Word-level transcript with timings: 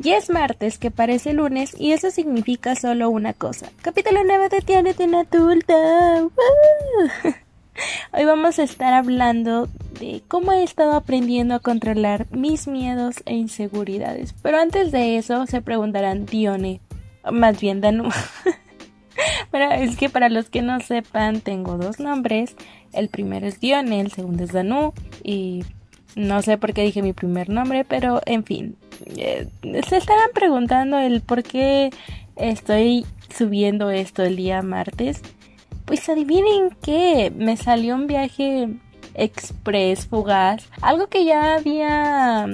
Ya 0.00 0.16
es 0.16 0.30
martes, 0.30 0.78
que 0.78 0.92
parece 0.92 1.32
lunes, 1.32 1.74
y 1.76 1.90
eso 1.90 2.12
significa 2.12 2.76
solo 2.76 3.10
una 3.10 3.32
cosa. 3.32 3.66
Capítulo 3.82 4.20
9 4.24 4.48
de 4.48 4.60
Tiene 4.60 4.94
una 5.00 5.22
adulta. 5.22 5.74
Hoy 8.12 8.24
vamos 8.24 8.60
a 8.60 8.62
estar 8.62 8.94
hablando 8.94 9.68
de 9.98 10.22
cómo 10.28 10.52
he 10.52 10.62
estado 10.62 10.92
aprendiendo 10.92 11.56
a 11.56 11.58
controlar 11.58 12.26
mis 12.30 12.68
miedos 12.68 13.16
e 13.26 13.34
inseguridades. 13.34 14.34
Pero 14.40 14.58
antes 14.58 14.92
de 14.92 15.16
eso 15.16 15.46
se 15.46 15.62
preguntarán 15.62 16.26
Dione, 16.26 16.80
más 17.32 17.60
bien 17.60 17.80
Danu. 17.80 18.08
Pero 19.50 19.72
es 19.72 19.96
que 19.96 20.08
para 20.08 20.28
los 20.28 20.48
que 20.48 20.62
no 20.62 20.78
sepan, 20.78 21.40
tengo 21.40 21.76
dos 21.76 21.98
nombres. 21.98 22.54
El 22.92 23.08
primero 23.08 23.48
es 23.48 23.58
Dione, 23.58 24.00
el 24.00 24.12
segundo 24.12 24.44
es 24.44 24.52
Danu. 24.52 24.92
Y 25.24 25.64
no 26.18 26.42
sé 26.42 26.58
por 26.58 26.74
qué 26.74 26.82
dije 26.82 27.00
mi 27.00 27.12
primer 27.12 27.48
nombre, 27.48 27.84
pero 27.84 28.20
en 28.26 28.44
fin. 28.44 28.76
Eh, 29.16 29.46
se 29.88 29.96
estarán 29.96 30.30
preguntando 30.34 30.98
el 30.98 31.20
por 31.20 31.44
qué 31.44 31.90
estoy 32.36 33.06
subiendo 33.36 33.90
esto 33.90 34.24
el 34.24 34.36
día 34.36 34.60
martes. 34.62 35.22
Pues 35.84 36.08
adivinen 36.08 36.76
qué, 36.82 37.32
me 37.34 37.56
salió 37.56 37.94
un 37.94 38.08
viaje 38.08 38.68
express, 39.14 40.06
fugaz, 40.06 40.68
algo 40.82 41.06
que 41.06 41.24
ya 41.24 41.54
había 41.54 42.46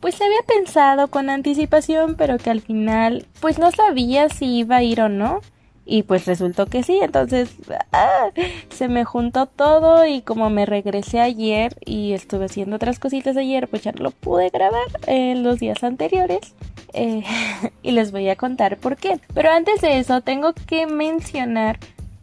pues 0.00 0.16
se 0.16 0.24
había 0.24 0.42
pensado 0.42 1.06
con 1.06 1.30
anticipación, 1.30 2.16
pero 2.16 2.36
que 2.36 2.50
al 2.50 2.60
final 2.60 3.24
pues 3.40 3.60
no 3.60 3.70
sabía 3.70 4.28
si 4.28 4.58
iba 4.58 4.76
a 4.76 4.82
ir 4.82 5.00
o 5.00 5.08
no. 5.08 5.40
Y 5.84 6.04
pues 6.04 6.26
resultó 6.26 6.66
que 6.66 6.82
sí, 6.82 6.98
entonces 7.02 7.50
ah, 7.92 8.30
se 8.70 8.88
me 8.88 9.04
juntó 9.04 9.46
todo 9.46 10.06
y 10.06 10.22
como 10.22 10.48
me 10.48 10.64
regresé 10.64 11.20
ayer 11.20 11.76
y 11.84 12.12
estuve 12.12 12.44
haciendo 12.44 12.76
otras 12.76 13.00
cositas 13.00 13.36
ayer, 13.36 13.66
pues 13.66 13.82
ya 13.82 13.92
no 13.92 14.04
lo 14.04 14.10
pude 14.12 14.50
grabar 14.50 14.86
en 15.06 15.42
los 15.42 15.58
días 15.58 15.82
anteriores. 15.82 16.54
Eh, 16.92 17.24
y 17.82 17.90
les 17.92 18.12
voy 18.12 18.28
a 18.28 18.36
contar 18.36 18.76
por 18.78 18.96
qué. 18.96 19.18
Pero 19.34 19.50
antes 19.50 19.80
de 19.80 19.98
eso 19.98 20.20
tengo 20.20 20.52
que 20.52 20.86
mencionar 20.86 21.78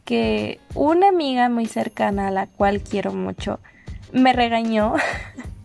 que 0.06 0.60
una 0.74 1.10
amiga 1.10 1.50
muy 1.50 1.66
cercana 1.66 2.30
a 2.30 2.32
la 2.32 2.48
cual 2.48 2.82
quiero 2.82 3.14
mucho 3.14 3.60
me 4.12 4.34
regañó 4.34 4.96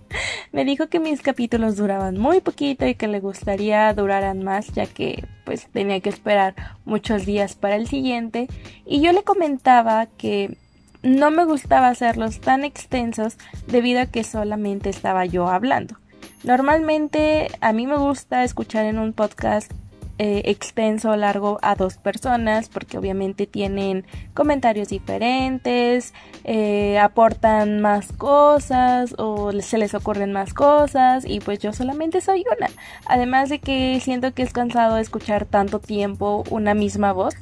me 0.53 0.65
dijo 0.65 0.89
que 0.89 1.01
mis 1.01 1.23
capítulos 1.23 1.77
duraban 1.77 2.19
muy 2.19 2.41
poquito 2.41 2.87
y 2.87 2.95
que 2.95 3.09
le 3.09 3.21
gustaría 3.21 3.93
duraran 3.95 4.43
más 4.43 4.69
ya 4.69 4.87
que 4.87 5.25
pues 5.45 5.67
tenía 5.69 6.01
que 6.01 6.09
esperar 6.09 6.55
muchos 6.85 7.27
días 7.27 7.55
para 7.55 7.77
el 7.77 7.89
siguiente 7.89 8.49
y 8.87 9.01
yo 9.01 9.13
le 9.13 9.23
comentaba 9.23 10.07
que 10.07 10.57
no 11.03 11.31
me 11.31 11.45
gustaba 11.45 11.89
hacerlos 11.89 12.41
tan 12.41 12.65
extensos 12.65 13.37
debido 13.67 14.01
a 14.01 14.07
que 14.07 14.25
solamente 14.25 14.89
estaba 14.89 15.27
yo 15.27 15.49
hablando. 15.49 15.97
Normalmente 16.45 17.49
a 17.61 17.73
mí 17.73 17.87
me 17.87 17.97
gusta 17.97 18.43
escuchar 18.43 18.87
en 18.87 18.99
un 18.99 19.13
podcast 19.13 19.71
eh, 20.19 20.43
extenso 20.45 21.11
o 21.11 21.17
largo 21.17 21.59
a 21.63 21.75
dos 21.75 21.97
personas 21.97 22.69
porque 22.69 22.99
obviamente 22.99 23.49
tienen 23.49 24.07
comentarios 24.33 24.89
diferentes, 24.89 26.15
eh, 26.45 26.99
aportan 27.01 27.81
más 27.81 28.13
cosas 28.13 29.17
o 29.19 29.51
se 29.61 29.77
les 29.77 29.93
ocurren 29.93 30.33
más 30.33 30.55
cosas 30.55 31.25
y 31.27 31.41
pues 31.41 31.59
yo 31.59 31.73
solamente 31.73 32.21
soy 32.21 32.45
una. 32.57 32.69
Además 33.07 33.49
de 33.49 33.59
que 33.59 33.99
siento 34.01 34.33
que 34.33 34.43
es 34.43 34.53
cansado 34.53 34.99
escuchar 34.99 35.47
tanto 35.47 35.81
tiempo 35.81 36.45
una 36.49 36.75
misma 36.75 37.13
voz, 37.13 37.35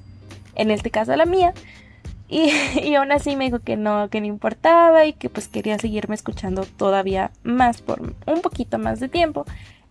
en 0.54 0.70
este 0.70 0.90
caso 0.90 1.14
la 1.14 1.26
mía. 1.26 1.52
Y, 2.28 2.50
y 2.82 2.94
aún 2.94 3.12
así 3.12 3.36
me 3.36 3.44
dijo 3.44 3.58
que 3.58 3.76
no, 3.76 4.08
que 4.08 4.20
no 4.20 4.26
importaba 4.26 5.04
y 5.04 5.12
que 5.12 5.28
pues 5.28 5.48
quería 5.48 5.78
seguirme 5.78 6.14
escuchando 6.14 6.64
todavía 6.64 7.32
más 7.42 7.82
por 7.82 8.00
un 8.00 8.40
poquito 8.40 8.78
más 8.78 8.98
de 8.98 9.10
tiempo. 9.10 9.44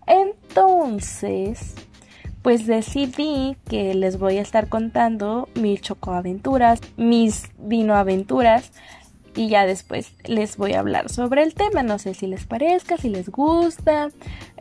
Entonces, 0.07 1.75
pues 2.41 2.65
decidí 2.65 3.55
que 3.69 3.93
les 3.93 4.17
voy 4.17 4.37
a 4.37 4.41
estar 4.41 4.67
contando 4.67 5.47
mis 5.55 5.81
chocoaventuras, 5.81 6.81
mis 6.97 7.49
vinoaventuras 7.59 8.71
y 9.35 9.47
ya 9.47 9.65
después 9.65 10.13
les 10.25 10.57
voy 10.57 10.73
a 10.73 10.79
hablar 10.79 11.09
sobre 11.09 11.43
el 11.43 11.53
tema. 11.53 11.83
No 11.83 11.99
sé 11.99 12.13
si 12.13 12.27
les 12.27 12.45
parezca, 12.45 12.97
si 12.97 13.09
les 13.09 13.29
gusta. 13.29 14.09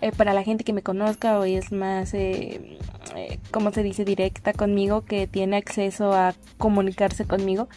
Eh, 0.01 0.13
para 0.13 0.33
la 0.33 0.43
gente 0.43 0.65
que 0.65 0.73
me 0.73 0.83
conozca 0.83 1.39
hoy 1.39 1.55
es 1.55 1.73
más, 1.73 2.15
eh, 2.15 2.79
eh, 3.17 3.39
como 3.51 3.73
se 3.73 3.83
dice, 3.83 4.05
directa 4.05 4.53
conmigo, 4.53 5.05
que 5.05 5.27
tiene 5.27 5.57
acceso 5.57 6.13
a 6.13 6.35
comunicarse 6.59 7.25
conmigo. 7.25 7.69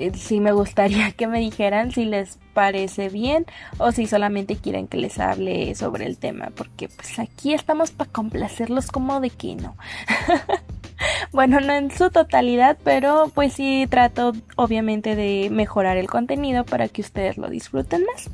Eh, 0.00 0.12
sí 0.14 0.40
me 0.40 0.52
gustaría 0.52 1.12
que 1.16 1.26
me 1.26 1.40
dijeran 1.40 1.92
si 1.92 2.06
les 2.06 2.38
parece 2.54 3.10
bien 3.10 3.44
o 3.76 3.92
si 3.92 4.06
solamente 4.06 4.56
quieren 4.56 4.88
que 4.88 4.96
les 4.96 5.18
hable 5.18 5.74
sobre 5.74 6.06
el 6.06 6.16
tema, 6.16 6.50
porque 6.56 6.88
pues 6.88 7.18
aquí 7.18 7.52
estamos 7.52 7.90
para 7.90 8.10
complacerlos 8.10 8.90
como 8.90 9.20
de 9.20 9.28
que 9.28 9.56
no. 9.56 9.76
bueno, 11.32 11.60
no 11.60 11.74
en 11.74 11.90
su 11.90 12.10
totalidad, 12.10 12.78
pero 12.82 13.30
pues 13.34 13.52
sí 13.52 13.86
trato 13.90 14.32
obviamente 14.56 15.16
de 15.16 15.50
mejorar 15.50 15.98
el 15.98 16.08
contenido 16.08 16.64
para 16.64 16.88
que 16.88 17.02
ustedes 17.02 17.36
lo 17.36 17.50
disfruten 17.50 18.04
más. 18.06 18.30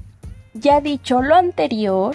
Ya 0.55 0.81
dicho 0.81 1.21
lo 1.21 1.35
anterior, 1.35 2.15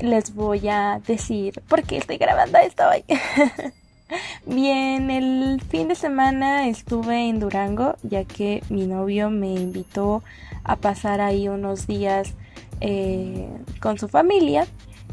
les 0.00 0.34
voy 0.34 0.68
a 0.68 1.00
decir 1.06 1.62
por 1.68 1.84
qué 1.84 1.98
estoy 1.98 2.18
grabando 2.18 2.58
esto 2.58 2.82
hoy. 2.88 3.04
Bien, 4.46 5.10
el 5.10 5.60
fin 5.68 5.88
de 5.88 5.94
semana 5.94 6.68
estuve 6.68 7.28
en 7.28 7.40
Durango 7.40 7.96
ya 8.02 8.24
que 8.24 8.62
mi 8.70 8.86
novio 8.86 9.30
me 9.30 9.52
invitó 9.52 10.22
a 10.64 10.76
pasar 10.76 11.20
ahí 11.20 11.48
unos 11.48 11.86
días 11.86 12.34
eh, 12.80 13.48
con 13.80 13.98
su 13.98 14.08
familia 14.08 14.66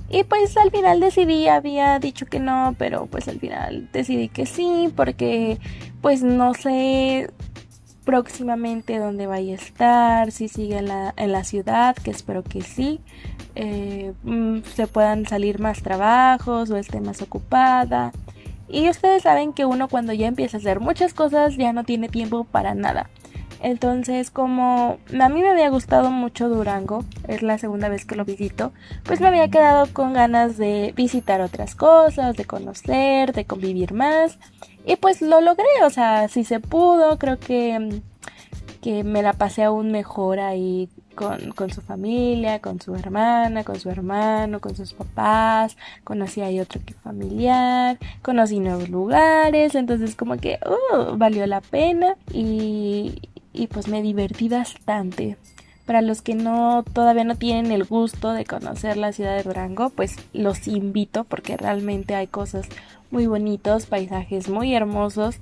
y 0.10 0.24
pues 0.24 0.56
al 0.56 0.72
final 0.72 1.00
decidí, 1.00 1.48
había 1.48 2.00
dicho 2.00 2.26
que 2.28 2.40
no, 2.40 2.76
pero 2.78 3.08
pues 3.08 3.28
al 3.28 3.40
final 3.40 3.90
decidí 3.92 4.30
que 4.30 4.46
sí 4.46 4.94
porque 4.96 5.58
pues 6.02 6.24
no 6.24 6.54
sé 6.54 7.32
próximamente 8.06 9.00
dónde 9.00 9.26
vaya 9.26 9.54
a 9.54 9.56
estar, 9.56 10.32
si 10.32 10.48
sigue 10.48 10.78
en 10.78 10.88
la, 10.88 11.14
en 11.18 11.32
la 11.32 11.44
ciudad, 11.44 11.96
que 11.96 12.12
espero 12.12 12.44
que 12.44 12.62
sí, 12.62 13.02
eh, 13.56 14.14
mm, 14.24 14.60
se 14.76 14.86
puedan 14.86 15.26
salir 15.26 15.60
más 15.60 15.82
trabajos 15.82 16.70
o 16.70 16.78
esté 16.78 17.02
más 17.02 17.22
ocupada. 17.24 18.12
Y 18.76 18.90
ustedes 18.90 19.24
saben 19.24 19.54
que 19.54 19.64
uno 19.64 19.88
cuando 19.88 20.12
ya 20.12 20.28
empieza 20.28 20.58
a 20.58 20.60
hacer 20.60 20.82
muchas 20.82 21.14
cosas 21.14 21.56
ya 21.56 21.72
no 21.72 21.86
tiene 21.86 22.10
tiempo 22.10 22.44
para 22.44 22.76
nada. 22.76 23.10
Entonces, 23.62 24.32
como 24.32 24.98
a 25.18 25.30
mí 25.30 25.42
me 25.42 25.48
había 25.48 25.70
gustado 25.70 26.12
mucho 26.12 26.50
Durango, 26.50 27.06
es 27.30 27.42
la 27.42 27.58
segunda 27.58 27.88
vez 27.88 28.04
que 28.04 28.18
lo 28.18 28.26
visito, 28.26 28.74
pues 29.04 29.22
me 29.22 29.28
había 29.28 29.48
quedado 29.48 29.88
con 29.94 30.12
ganas 30.12 30.58
de 30.58 30.92
visitar 30.94 31.40
otras 31.40 31.74
cosas, 31.74 32.36
de 32.36 32.44
conocer, 32.44 33.32
de 33.32 33.46
convivir 33.46 33.94
más. 33.94 34.40
Y 34.86 34.98
pues 34.98 35.22
lo 35.22 35.40
logré, 35.40 35.64
o 35.86 35.90
sea, 35.90 36.28
si 36.28 36.44
se 36.44 36.60
pudo, 36.60 37.18
creo 37.18 37.40
que, 37.40 38.02
que 38.82 39.06
me 39.06 39.24
la 39.24 39.32
pasé 39.32 39.64
aún 39.64 39.94
mejor 39.94 40.42
ahí 40.42 40.90
con, 41.16 41.72
su 41.72 41.82
familia, 41.82 42.60
con 42.60 42.80
su 42.80 42.94
hermana, 42.96 43.64
con 43.64 43.80
su 43.80 43.90
hermano, 43.90 44.60
con 44.60 44.76
sus 44.76 44.94
papás, 44.94 45.78
conocí 46.04 46.42
ahí 46.42 46.60
otro 46.60 46.82
que 46.86 46.94
familiar, 46.94 47.98
conocí 48.22 48.60
nuevos 48.60 48.90
lugares, 48.90 49.76
entonces 49.76 50.16
como 50.16 50.38
que 50.38 50.60
uh, 50.66 51.18
valió 51.18 51.48
la 51.48 51.62
pena 51.62 52.16
y, 52.32 53.30
y 53.54 53.68
pues 53.68 53.88
me 53.88 54.02
divertí 54.02 54.50
bastante. 54.50 55.38
Para 55.86 56.02
los 56.02 56.22
que 56.22 56.34
no 56.34 56.84
todavía 56.94 57.24
no 57.24 57.36
tienen 57.36 57.72
el 57.72 57.84
gusto 57.84 58.34
de 58.34 58.46
conocer 58.46 58.98
la 58.98 59.14
ciudad 59.14 59.36
de 59.36 59.44
Durango, 59.44 59.92
pues 59.92 60.16
los 60.34 60.68
invito 60.68 61.26
porque 61.26 61.58
realmente 61.58 62.16
hay 62.16 62.26
cosas 62.26 62.68
muy 63.12 63.28
bonitos, 63.28 63.86
paisajes 63.86 64.50
muy 64.50 64.74
hermosos. 64.74 65.38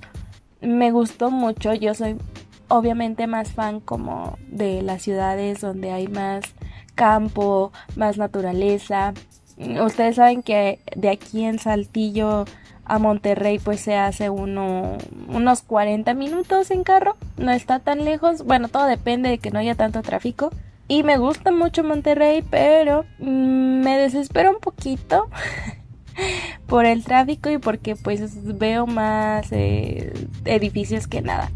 Me 0.60 0.90
gustó 0.90 1.30
mucho, 1.30 1.72
yo 1.72 1.94
soy 1.94 2.16
obviamente 2.76 3.26
más 3.26 3.52
fan 3.52 3.80
como 3.80 4.38
de 4.48 4.82
las 4.82 5.02
ciudades 5.02 5.60
donde 5.60 5.92
hay 5.92 6.08
más 6.08 6.44
campo, 6.94 7.72
más 7.96 8.18
naturaleza. 8.18 9.14
Ustedes 9.56 10.16
saben 10.16 10.42
que 10.42 10.80
de 10.96 11.10
aquí 11.10 11.44
en 11.44 11.58
Saltillo 11.58 12.44
a 12.84 12.98
Monterrey 12.98 13.58
pues 13.58 13.80
se 13.80 13.96
hace 13.96 14.28
uno, 14.28 14.98
unos 15.28 15.62
40 15.62 16.12
minutos 16.14 16.70
en 16.70 16.84
carro, 16.84 17.16
no 17.38 17.52
está 17.52 17.78
tan 17.78 18.04
lejos, 18.04 18.44
bueno 18.44 18.68
todo 18.68 18.86
depende 18.86 19.30
de 19.30 19.38
que 19.38 19.50
no 19.50 19.58
haya 19.58 19.74
tanto 19.74 20.02
tráfico 20.02 20.50
y 20.86 21.02
me 21.02 21.16
gusta 21.16 21.50
mucho 21.50 21.82
Monterrey 21.82 22.44
pero 22.50 23.06
mm, 23.20 23.80
me 23.80 23.96
desespero 23.96 24.50
un 24.50 24.60
poquito 24.60 25.30
por 26.66 26.84
el 26.84 27.04
tráfico 27.04 27.48
y 27.48 27.56
porque 27.56 27.96
pues 27.96 28.58
veo 28.58 28.86
más 28.86 29.50
eh, 29.52 30.12
edificios 30.44 31.06
que 31.06 31.22
nada. 31.22 31.50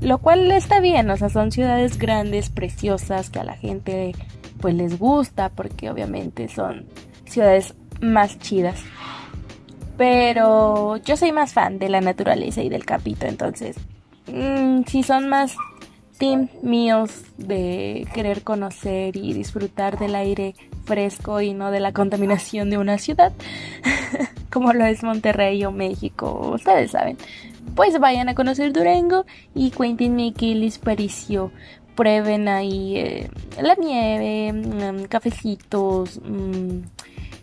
Lo 0.00 0.18
cual 0.18 0.50
está 0.50 0.80
bien, 0.80 1.10
o 1.10 1.16
sea, 1.16 1.28
son 1.28 1.52
ciudades 1.52 1.98
grandes, 1.98 2.48
preciosas, 2.48 3.28
que 3.30 3.38
a 3.38 3.44
la 3.44 3.56
gente 3.56 4.12
pues 4.60 4.74
les 4.74 4.98
gusta, 4.98 5.50
porque 5.50 5.90
obviamente 5.90 6.48
son 6.48 6.86
ciudades 7.26 7.74
más 8.00 8.38
chidas. 8.38 8.82
Pero 9.96 10.96
yo 10.98 11.16
soy 11.16 11.32
más 11.32 11.52
fan 11.52 11.78
de 11.78 11.90
la 11.90 12.00
naturaleza 12.00 12.62
y 12.62 12.70
del 12.70 12.86
capito, 12.86 13.26
entonces, 13.26 13.76
mm, 14.26 14.82
si 14.86 15.02
son 15.02 15.28
más 15.28 15.56
team 16.20 16.48
míos 16.62 17.22
de 17.38 18.06
querer 18.14 18.42
conocer 18.42 19.16
y 19.16 19.32
disfrutar 19.32 19.98
del 19.98 20.14
aire 20.14 20.54
fresco 20.84 21.40
y 21.40 21.54
no 21.54 21.70
de 21.70 21.80
la 21.80 21.92
contaminación 21.92 22.68
de 22.70 22.78
una 22.78 22.98
ciudad, 22.98 23.32
como 24.50 24.72
lo 24.72 24.84
es 24.84 25.02
Monterrey 25.02 25.64
o 25.64 25.72
México, 25.72 26.52
ustedes 26.54 26.90
saben. 26.92 27.16
Pues 27.74 27.98
vayan 27.98 28.28
a 28.28 28.34
conocer 28.34 28.72
Durango 28.72 29.24
y 29.54 29.70
cuéntenme 29.70 30.32
qué 30.32 30.54
les 30.54 30.78
pareció. 30.78 31.52
Prueben 31.94 32.48
ahí 32.48 32.96
eh, 32.96 33.30
la 33.60 33.74
nieve, 33.74 34.52
mm, 34.52 35.04
cafecitos, 35.04 36.20
mm, 36.22 36.80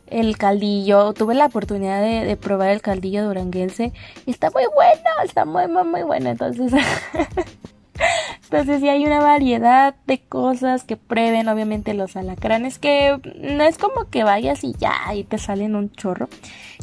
el 0.07 0.37
caldillo. 0.37 1.13
Tuve 1.13 1.35
la 1.35 1.45
oportunidad 1.45 2.01
de, 2.01 2.35
probar 2.37 2.69
el 2.69 2.81
caldillo 2.81 3.25
duranguense 3.25 3.93
y 4.25 4.31
está 4.31 4.49
muy 4.51 4.63
bueno, 4.73 5.09
está 5.23 5.45
muy, 5.45 5.67
muy, 5.67 5.83
muy 5.83 6.03
bueno. 6.03 6.29
Entonces, 6.29 6.71
entonces 8.43 8.81
sí 8.81 8.89
hay 8.89 9.05
una 9.05 9.19
variedad 9.19 9.95
de 10.05 10.19
cosas 10.19 10.83
que 10.83 10.97
prueben, 10.97 11.47
obviamente 11.49 11.93
los 11.93 12.15
alacranes, 12.15 12.79
que 12.79 13.19
no 13.35 13.63
es 13.63 13.77
como 13.77 14.09
que 14.09 14.23
vayas 14.23 14.63
y 14.63 14.73
ya, 14.73 15.13
y 15.13 15.23
te 15.23 15.37
salen 15.37 15.75
un 15.75 15.91
chorro. 15.91 16.29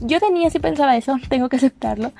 Yo 0.00 0.20
tenía, 0.20 0.50
sí 0.50 0.58
pensaba 0.58 0.96
eso, 0.96 1.16
tengo 1.28 1.48
que 1.48 1.56
aceptarlo. 1.56 2.12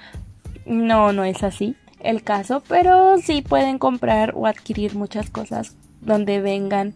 No, 0.66 1.12
no 1.12 1.24
es 1.24 1.42
así 1.42 1.76
el 2.00 2.22
caso, 2.22 2.62
pero 2.68 3.16
sí 3.18 3.42
pueden 3.42 3.78
comprar 3.78 4.32
o 4.36 4.46
adquirir 4.46 4.94
muchas 4.94 5.30
cosas 5.30 5.74
donde 6.00 6.40
vengan 6.40 6.94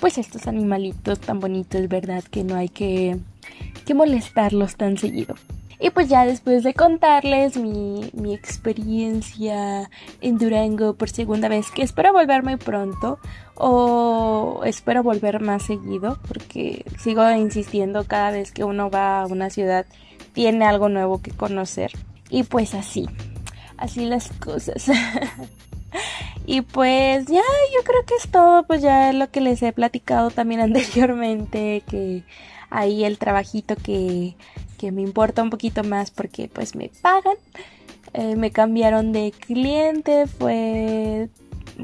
pues 0.00 0.18
estos 0.18 0.46
animalitos 0.46 1.18
tan 1.20 1.40
bonitos, 1.40 1.88
¿verdad? 1.88 2.22
Que 2.24 2.44
no 2.44 2.56
hay 2.56 2.68
que, 2.68 3.18
que 3.84 3.94
molestarlos 3.94 4.76
tan 4.76 4.96
seguido. 4.96 5.34
Y 5.78 5.90
pues 5.90 6.10
ya 6.10 6.26
después 6.26 6.62
de 6.62 6.74
contarles 6.74 7.56
mi, 7.56 8.10
mi, 8.12 8.34
experiencia 8.34 9.88
en 10.20 10.36
Durango 10.36 10.92
por 10.92 11.08
segunda 11.08 11.48
vez, 11.48 11.70
que 11.70 11.82
espero 11.82 12.12
volver 12.12 12.42
muy 12.42 12.56
pronto 12.56 13.18
o 13.54 14.60
espero 14.66 15.02
volver 15.02 15.40
más 15.40 15.62
seguido, 15.62 16.18
porque 16.28 16.84
sigo 16.98 17.30
insistiendo 17.30 18.04
cada 18.04 18.30
vez 18.30 18.52
que 18.52 18.62
uno 18.62 18.90
va 18.90 19.22
a 19.22 19.26
una 19.26 19.48
ciudad 19.48 19.86
tiene 20.34 20.66
algo 20.66 20.90
nuevo 20.90 21.22
que 21.22 21.30
conocer. 21.30 21.92
Y 22.30 22.44
pues 22.44 22.74
así, 22.74 23.08
así 23.76 24.06
las 24.06 24.30
cosas. 24.32 24.86
y 26.46 26.60
pues 26.62 27.26
ya, 27.26 27.42
yo 27.74 27.84
creo 27.84 28.04
que 28.06 28.14
es 28.14 28.30
todo, 28.30 28.64
pues 28.64 28.82
ya 28.82 29.12
lo 29.12 29.30
que 29.30 29.40
les 29.40 29.62
he 29.62 29.72
platicado 29.72 30.30
también 30.30 30.60
anteriormente, 30.62 31.82
que 31.88 32.22
ahí 32.70 33.04
el 33.04 33.18
trabajito 33.18 33.76
que, 33.76 34.36
que 34.78 34.92
me 34.92 35.02
importa 35.02 35.42
un 35.42 35.50
poquito 35.50 35.84
más 35.84 36.10
porque 36.10 36.48
pues 36.48 36.74
me 36.74 36.90
pagan. 37.02 37.36
Eh, 38.12 38.34
me 38.34 38.50
cambiaron 38.50 39.12
de 39.12 39.32
cliente, 39.32 40.26
fue 40.26 41.28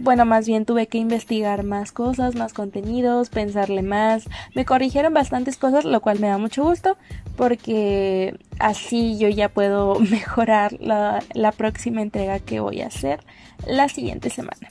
bueno, 0.00 0.25
más 0.25 0.46
bien 0.46 0.64
tuve 0.64 0.87
que 0.87 0.98
investigar 0.98 1.62
más 1.62 1.93
cosas, 1.93 2.34
más 2.34 2.52
contenidos, 2.52 3.31
pensarle 3.31 3.82
más. 3.82 4.25
Me 4.54 4.64
corrigieron 4.64 5.14
bastantes 5.14 5.56
cosas, 5.56 5.84
lo 5.84 6.00
cual 6.00 6.20
me 6.20 6.28
da 6.28 6.38
mucho 6.38 6.62
gusto 6.64 6.96
porque 7.37 8.34
así 8.58 9.19
yo 9.19 9.28
ya 9.28 9.48
puedo 9.48 9.98
mejorar 10.00 10.76
la, 10.81 11.22
próxima 11.56 12.02
entrega 12.02 12.38
que 12.38 12.60
voy 12.60 12.81
a 12.81 12.88
hacer 12.88 13.20
la 13.66 13.88
siguiente 13.88 14.31
semana. 14.31 14.70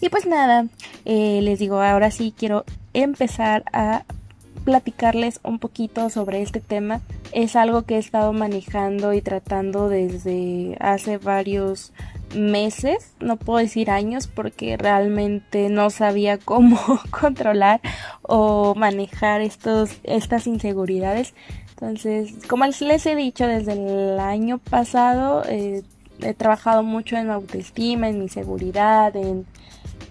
Y 0.00 0.08
pues 0.08 0.26
nada, 0.26 0.66
eh, 1.04 1.40
les 1.42 1.58
digo, 1.58 1.80
ahora 1.80 2.10
sí 2.10 2.34
quiero 2.36 2.64
empezar 2.92 3.64
a 3.72 4.04
platicarles 4.64 5.40
un 5.42 5.58
poquito 5.58 6.10
sobre 6.10 6.42
este 6.42 6.60
tema. 6.60 7.00
Es 7.32 7.56
algo 7.56 7.82
que 7.82 7.96
he 7.96 7.98
estado 7.98 8.32
manejando 8.32 9.12
y 9.12 9.20
tratando 9.20 9.88
desde 9.88 10.76
hace 10.80 11.18
varios 11.18 11.92
meses, 12.34 13.14
no 13.20 13.36
puedo 13.36 13.58
decir 13.58 13.90
años 13.90 14.26
porque 14.26 14.76
realmente 14.76 15.68
no 15.68 15.90
sabía 15.90 16.38
cómo 16.38 16.78
controlar 17.10 17.80
o 18.22 18.74
manejar 18.74 19.40
estos, 19.40 19.90
estas 20.04 20.46
inseguridades. 20.46 21.34
Entonces, 21.70 22.34
como 22.48 22.64
les 22.66 23.06
he 23.06 23.16
dicho 23.16 23.46
desde 23.46 23.72
el 23.72 24.20
año 24.20 24.58
pasado, 24.58 25.42
eh, 25.48 25.82
he 26.20 26.34
trabajado 26.34 26.82
mucho 26.82 27.16
en 27.16 27.30
autoestima, 27.30 28.08
en 28.08 28.20
mi 28.20 28.28
seguridad, 28.28 29.16
en, 29.16 29.46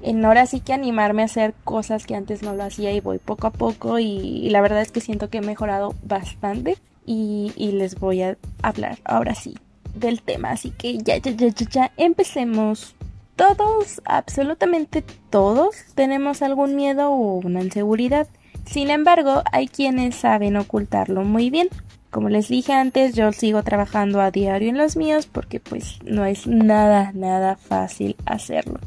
en 0.02 0.26
ahora 0.26 0.46
sí 0.46 0.60
que 0.60 0.74
animarme 0.74 1.22
a 1.22 1.26
hacer 1.26 1.54
cosas 1.64 2.06
que 2.06 2.16
antes 2.16 2.44
no 2.44 2.56
lo 2.56 2.64
hacía 2.64 2.92
y 2.92 3.00
voy 3.00 3.20
poco 3.20 3.48
a 3.48 3.52
poco 3.52 4.00
y, 4.00 4.50
la 4.50 4.62
verdad 4.62 4.82
es 4.82 4.92
que 4.92 5.00
siento 5.00 5.30
que 5.30 5.38
he 5.38 5.42
mejorado 5.42 5.96
bastante 6.04 6.78
y 7.06 7.52
les 7.58 7.96
voy 8.00 8.22
a 8.22 8.38
hablar 8.62 9.00
ahora 9.04 9.36
sí 9.36 9.58
del 9.96 10.22
tema. 10.22 10.52
Así 10.52 10.72
que 10.72 10.98
ya, 10.98 11.18
ya, 11.18 11.32
ya, 11.32 11.48
ya, 11.48 11.70
ya, 11.70 11.92
empecemos. 11.98 12.96
Todos, 13.36 14.02
absolutamente 14.06 15.04
todos, 15.30 15.76
tenemos 15.96 16.42
algún 16.42 16.76
miedo 16.76 17.12
o 17.12 17.40
una 17.40 17.62
inseguridad. 17.62 18.28
Sin 18.66 18.90
embargo, 18.90 19.42
hay 19.52 19.68
quienes 19.68 20.16
saben 20.16 20.58
ocultarlo 20.58 21.24
muy 21.24 21.50
bien. 21.50 21.70
Como 22.12 22.30
les 22.30 22.50
dije 22.50 22.74
antes, 22.74 23.16
yo 23.16 23.32
sigo 23.32 23.64
trabajando 23.64 24.22
a 24.22 24.32
diario 24.32 24.70
en 24.70 24.78
los 24.78 24.98
míos 24.98 25.28
porque 25.32 25.60
pues 25.60 26.00
no 26.04 26.26
es 26.26 26.46
nada, 26.46 27.12
nada 27.14 27.56
fácil 27.56 28.16
hacerlo. 28.26 28.80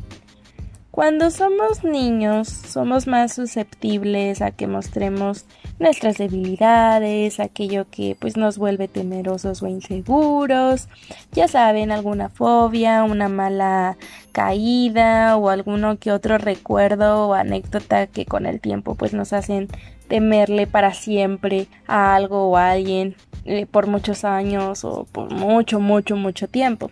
Cuando 0.90 1.30
somos 1.30 1.82
niños 1.82 2.46
somos 2.48 3.08
más 3.08 3.32
susceptibles 3.32 4.42
a 4.42 4.52
que 4.52 4.68
mostremos 4.68 5.44
nuestras 5.78 6.18
debilidades, 6.18 7.40
aquello 7.40 7.86
que 7.90 8.16
pues 8.18 8.36
nos 8.36 8.58
vuelve 8.58 8.88
temerosos 8.88 9.62
o 9.62 9.66
inseguros, 9.66 10.88
ya 11.32 11.48
saben, 11.48 11.90
alguna 11.90 12.28
fobia, 12.28 13.04
una 13.04 13.28
mala 13.28 13.96
caída 14.32 15.36
o 15.36 15.48
alguno 15.48 15.98
que 15.98 16.12
otro 16.12 16.38
recuerdo 16.38 17.28
o 17.28 17.34
anécdota 17.34 18.06
que 18.06 18.26
con 18.26 18.46
el 18.46 18.60
tiempo 18.60 18.94
pues 18.94 19.12
nos 19.12 19.32
hacen 19.32 19.68
temerle 20.08 20.66
para 20.66 20.92
siempre 20.92 21.66
a 21.86 22.14
algo 22.14 22.48
o 22.48 22.56
a 22.56 22.70
alguien 22.70 23.16
eh, 23.44 23.66
por 23.66 23.86
muchos 23.86 24.24
años 24.24 24.84
o 24.84 25.06
por 25.10 25.32
mucho, 25.32 25.80
mucho, 25.80 26.16
mucho 26.16 26.48
tiempo. 26.48 26.90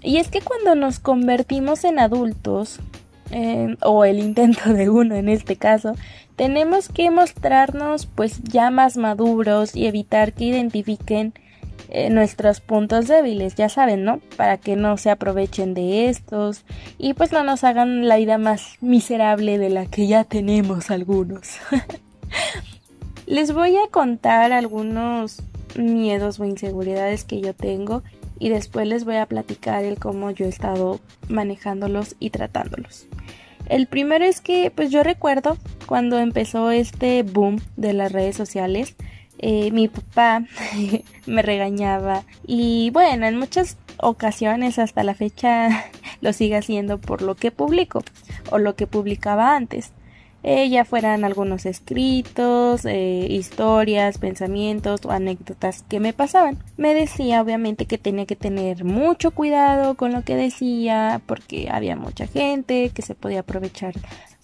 Y 0.00 0.18
es 0.18 0.28
que 0.28 0.42
cuando 0.42 0.74
nos 0.74 0.98
convertimos 0.98 1.84
en 1.84 1.98
adultos, 1.98 2.78
o 3.82 4.04
el 4.04 4.18
intento 4.18 4.72
de 4.72 4.90
uno 4.90 5.14
en 5.14 5.28
este 5.28 5.56
caso, 5.56 5.94
tenemos 6.36 6.88
que 6.88 7.10
mostrarnos 7.10 8.06
pues 8.06 8.42
ya 8.42 8.70
más 8.70 8.96
maduros 8.96 9.76
y 9.76 9.86
evitar 9.86 10.32
que 10.32 10.44
identifiquen 10.44 11.32
eh, 11.90 12.10
nuestros 12.10 12.60
puntos 12.60 13.06
débiles, 13.08 13.54
ya 13.54 13.68
saben, 13.68 14.04
¿no? 14.04 14.20
Para 14.36 14.56
que 14.56 14.74
no 14.74 14.96
se 14.96 15.10
aprovechen 15.10 15.74
de 15.74 16.08
estos 16.08 16.64
y 16.98 17.14
pues 17.14 17.30
no 17.30 17.44
nos 17.44 17.62
hagan 17.62 18.08
la 18.08 18.16
vida 18.16 18.38
más 18.38 18.78
miserable 18.80 19.58
de 19.58 19.70
la 19.70 19.86
que 19.86 20.06
ya 20.06 20.24
tenemos 20.24 20.90
algunos. 20.90 21.58
Les 23.26 23.52
voy 23.52 23.76
a 23.76 23.90
contar 23.90 24.52
algunos 24.52 25.42
miedos 25.76 26.40
o 26.40 26.44
inseguridades 26.44 27.24
que 27.24 27.40
yo 27.40 27.54
tengo 27.54 28.02
y 28.38 28.48
después 28.48 28.86
les 28.86 29.04
voy 29.04 29.16
a 29.16 29.26
platicar 29.26 29.84
el 29.84 29.98
cómo 29.98 30.30
yo 30.30 30.46
he 30.46 30.48
estado 30.48 31.00
manejándolos 31.28 32.16
y 32.18 32.30
tratándolos. 32.30 33.06
El 33.66 33.86
primero 33.86 34.24
es 34.24 34.40
que, 34.40 34.70
pues 34.70 34.90
yo 34.90 35.02
recuerdo 35.02 35.56
cuando 35.86 36.18
empezó 36.18 36.70
este 36.70 37.22
boom 37.22 37.60
de 37.76 37.94
las 37.94 38.12
redes 38.12 38.36
sociales, 38.36 38.94
eh, 39.38 39.70
mi 39.70 39.88
papá 39.88 40.44
me 41.26 41.42
regañaba 41.42 42.24
y 42.46 42.90
bueno, 42.90 43.26
en 43.26 43.38
muchas 43.38 43.78
ocasiones 43.98 44.78
hasta 44.78 45.02
la 45.02 45.14
fecha 45.14 45.84
lo 46.20 46.32
sigue 46.32 46.56
haciendo 46.56 47.00
por 47.00 47.22
lo 47.22 47.34
que 47.34 47.50
publico 47.50 48.02
o 48.50 48.58
lo 48.58 48.76
que 48.76 48.86
publicaba 48.86 49.56
antes 49.56 49.92
eh, 50.46 50.68
ya 50.68 50.84
fueran 50.84 51.24
algunos 51.24 51.64
escritos, 51.64 52.84
eh, 52.84 53.26
historias, 53.30 54.18
pensamientos 54.18 55.00
o 55.06 55.10
anécdotas 55.10 55.82
que 55.88 56.00
me 56.00 56.12
pasaban. 56.12 56.58
Me 56.76 56.92
decía 56.92 57.40
obviamente 57.40 57.86
que 57.86 57.96
tenía 57.96 58.26
que 58.26 58.36
tener 58.36 58.84
mucho 58.84 59.30
cuidado 59.30 59.94
con 59.94 60.12
lo 60.12 60.22
que 60.22 60.36
decía 60.36 61.22
porque 61.24 61.70
había 61.72 61.96
mucha 61.96 62.26
gente 62.26 62.90
que 62.90 63.00
se 63.00 63.14
podía 63.14 63.40
aprovechar 63.40 63.94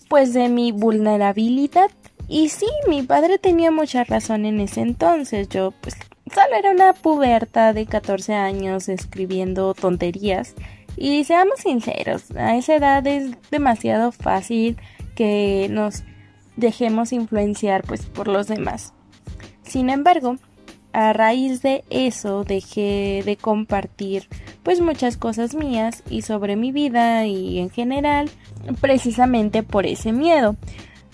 pues 0.09 0.33
de 0.33 0.49
mi 0.49 0.73
vulnerabilidad. 0.73 1.91
Y 2.29 2.49
sí, 2.49 2.67
mi 2.89 3.03
padre 3.03 3.39
tenía 3.39 3.71
mucha 3.71 4.03
razón 4.05 4.47
en 4.47 4.61
ese 4.61 4.81
entonces. 4.81 5.51
Yo 5.51 5.75
pues 5.83 5.97
solo 6.33 6.57
era 6.59 6.71
una 6.71 6.95
puberta 6.95 7.75
de 7.75 7.85
14 7.85 8.33
años 8.33 8.89
escribiendo 8.89 9.75
tonterías. 9.75 10.55
Y 10.97 11.25
seamos 11.25 11.61
sinceros, 11.61 12.31
a 12.33 12.57
esa 12.57 12.77
edad 12.77 13.07
es 13.07 13.33
demasiado 13.51 14.13
fácil 14.13 14.79
que 15.21 15.69
nos 15.71 16.03
dejemos 16.57 17.13
influenciar 17.13 17.83
pues 17.83 18.07
por 18.07 18.27
los 18.27 18.47
demás. 18.47 18.95
Sin 19.63 19.91
embargo, 19.91 20.37
a 20.95 21.13
raíz 21.13 21.61
de 21.61 21.85
eso 21.91 22.43
dejé 22.43 23.23
de 23.27 23.37
compartir 23.37 24.29
pues 24.63 24.81
muchas 24.81 25.19
cosas 25.19 25.55
mías 25.55 26.03
y 26.09 26.23
sobre 26.23 26.57
mi 26.57 26.73
vida 26.73 27.27
y 27.27 27.59
en 27.59 27.69
general 27.69 28.31
precisamente 28.81 29.63
por 29.63 29.85
ese 29.85 30.11
miedo. 30.13 30.57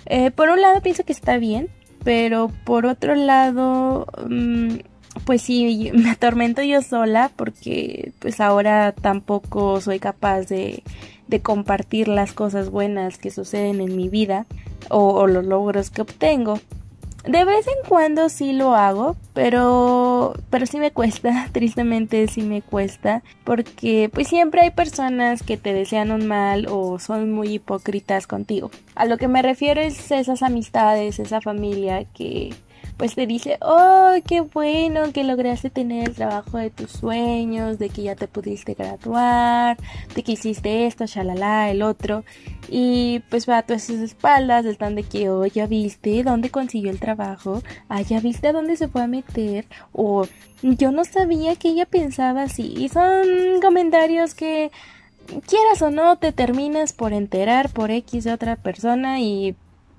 Eh, 0.04 0.30
por 0.30 0.50
un 0.50 0.60
lado 0.60 0.80
pienso 0.82 1.02
que 1.02 1.12
está 1.12 1.38
bien, 1.38 1.68
pero 2.04 2.52
por 2.62 2.86
otro 2.86 3.16
lado 3.16 4.06
mm, 4.30 4.76
pues 5.24 5.42
sí, 5.42 5.90
me 5.94 6.10
atormento 6.10 6.62
yo 6.62 6.82
sola 6.82 7.30
porque 7.36 8.12
pues 8.18 8.40
ahora 8.40 8.92
tampoco 8.92 9.80
soy 9.80 9.98
capaz 9.98 10.42
de, 10.42 10.82
compartir 11.42 12.08
las 12.08 12.32
cosas 12.32 12.70
buenas 12.70 13.18
que 13.18 13.30
suceden 13.30 13.80
en 13.80 13.96
mi 13.96 14.08
vida 14.08 14.46
o, 14.88 15.08
o 15.08 15.26
los 15.26 15.44
logros 15.44 15.90
que 15.90 16.02
obtengo. 16.02 16.60
De 17.26 17.44
vez 17.44 17.66
en 17.66 17.88
cuando 17.88 18.28
sí 18.28 18.52
lo 18.52 18.76
hago, 18.76 19.16
pero 19.34 20.34
pero 20.48 20.64
sí 20.64 20.78
me 20.78 20.92
cuesta, 20.92 21.48
tristemente 21.52 22.28
sí 22.28 22.42
me 22.42 22.62
cuesta, 22.62 23.24
porque 23.42 24.08
pues 24.12 24.28
siempre 24.28 24.60
hay 24.60 24.70
personas 24.70 25.42
que 25.42 25.56
te 25.56 25.72
desean 25.72 26.12
un 26.12 26.26
mal 26.26 26.68
o 26.70 27.00
son 27.00 27.32
muy 27.32 27.54
hipócritas 27.54 28.28
contigo. 28.28 28.70
A 28.94 29.06
lo 29.06 29.18
que 29.18 29.26
me 29.26 29.42
refiero 29.42 29.80
es 29.80 30.12
esas 30.12 30.42
amistades, 30.42 31.18
esa 31.18 31.40
familia 31.40 32.04
que 32.04 32.54
pues 32.96 33.14
te 33.14 33.26
dice, 33.26 33.58
oh, 33.60 34.12
qué 34.26 34.40
bueno 34.40 35.12
que 35.12 35.24
lograste 35.24 35.68
tener 35.68 36.08
el 36.08 36.14
trabajo 36.14 36.58
de 36.58 36.70
tus 36.70 36.90
sueños, 36.92 37.78
de 37.78 37.90
que 37.90 38.02
ya 38.02 38.16
te 38.16 38.26
pudiste 38.26 38.74
graduar, 38.74 39.76
de 40.14 40.22
que 40.22 40.32
hiciste 40.32 40.86
esto, 40.86 41.04
shalala, 41.06 41.70
el 41.70 41.82
otro. 41.82 42.24
Y 42.68 43.22
pues 43.30 43.48
va 43.48 43.58
a 43.58 43.62
tus 43.62 43.90
espaldas 43.90 44.64
están 44.64 44.94
de 44.94 45.02
que, 45.02 45.28
oh, 45.28 45.44
ya 45.46 45.66
viste 45.66 46.22
dónde 46.24 46.50
consiguió 46.50 46.90
el 46.90 46.98
trabajo, 46.98 47.62
ah, 47.88 48.00
ya 48.00 48.20
viste 48.20 48.48
a 48.48 48.52
dónde 48.52 48.76
se 48.76 48.88
fue 48.88 49.02
a 49.02 49.06
meter, 49.06 49.66
o 49.92 50.26
yo 50.62 50.90
no 50.90 51.04
sabía 51.04 51.56
que 51.56 51.68
ella 51.68 51.86
pensaba 51.86 52.44
así. 52.44 52.74
Y 52.76 52.88
son 52.88 53.60
comentarios 53.60 54.34
que, 54.34 54.70
quieras 55.46 55.82
o 55.82 55.90
no, 55.90 56.16
te 56.16 56.32
terminas 56.32 56.92
por 56.92 57.12
enterar 57.12 57.70
por 57.70 57.90
X 57.90 58.24
de 58.24 58.32
otra 58.32 58.56
persona 58.56 59.20
y 59.20 59.56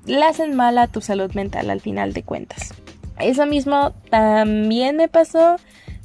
le 0.08 0.24
hacen 0.24 0.56
mal 0.56 0.78
a 0.78 0.88
tu 0.88 1.02
salud 1.02 1.32
mental 1.34 1.70
al 1.70 1.82
final 1.82 2.14
de 2.14 2.24
cuentas. 2.24 2.74
Eso 3.20 3.46
mismo 3.46 3.94
también 4.10 4.96
me 4.96 5.08
pasó, 5.08 5.58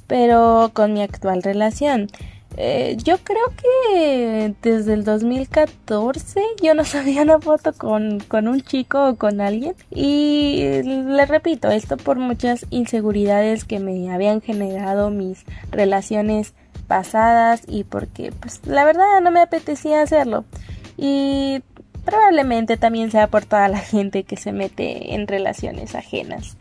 pero 0.07 0.71
con 0.75 0.93
mi 0.93 1.03
actual 1.03 1.43
relación. 1.43 2.09
Eh, 2.57 2.99
yo 3.03 3.17
creo 3.19 3.45
que 3.57 4.55
desde 4.61 4.93
el 4.93 5.05
2014 5.05 6.43
yo 6.63 6.75
no 6.75 6.85
sabía 6.85 7.23
una 7.23 7.41
foto 7.41 7.73
con, 7.73 8.21
con 8.21 8.49
un 8.49 8.61
chico 8.61 9.09
o 9.09 9.17
con 9.17 9.41
alguien. 9.41 9.75
Y 9.91 10.83
le 10.83 11.27
repito, 11.27 11.71
esto 11.71 11.97
por 11.97 12.19
muchas 12.19 12.67
inseguridades 12.71 13.65
que 13.65 13.79
me 13.79 14.13
habían 14.13 14.41
generado 14.41 15.11
mis 15.11 15.45
relaciones 15.71 16.55
pasadas 16.89 17.63
y 17.67 17.85
porque 17.85 18.33
pues 18.33 18.61
la 18.67 18.85
verdad 18.85 19.21
no 19.23 19.31
me 19.31 19.41
apetecía 19.41 20.03
hacerlo. 20.03 20.45
Y 20.97 21.63
probablemente 22.05 22.77
también 22.77 23.11
sea 23.11 23.29
por 23.29 23.45
toda 23.45 23.69
la 23.69 23.79
gente 23.79 24.25
que 24.25 24.37
se 24.37 24.53
mete 24.53 25.15
en 25.15 25.27
relaciones 25.27 25.95
ajenas 25.95 26.57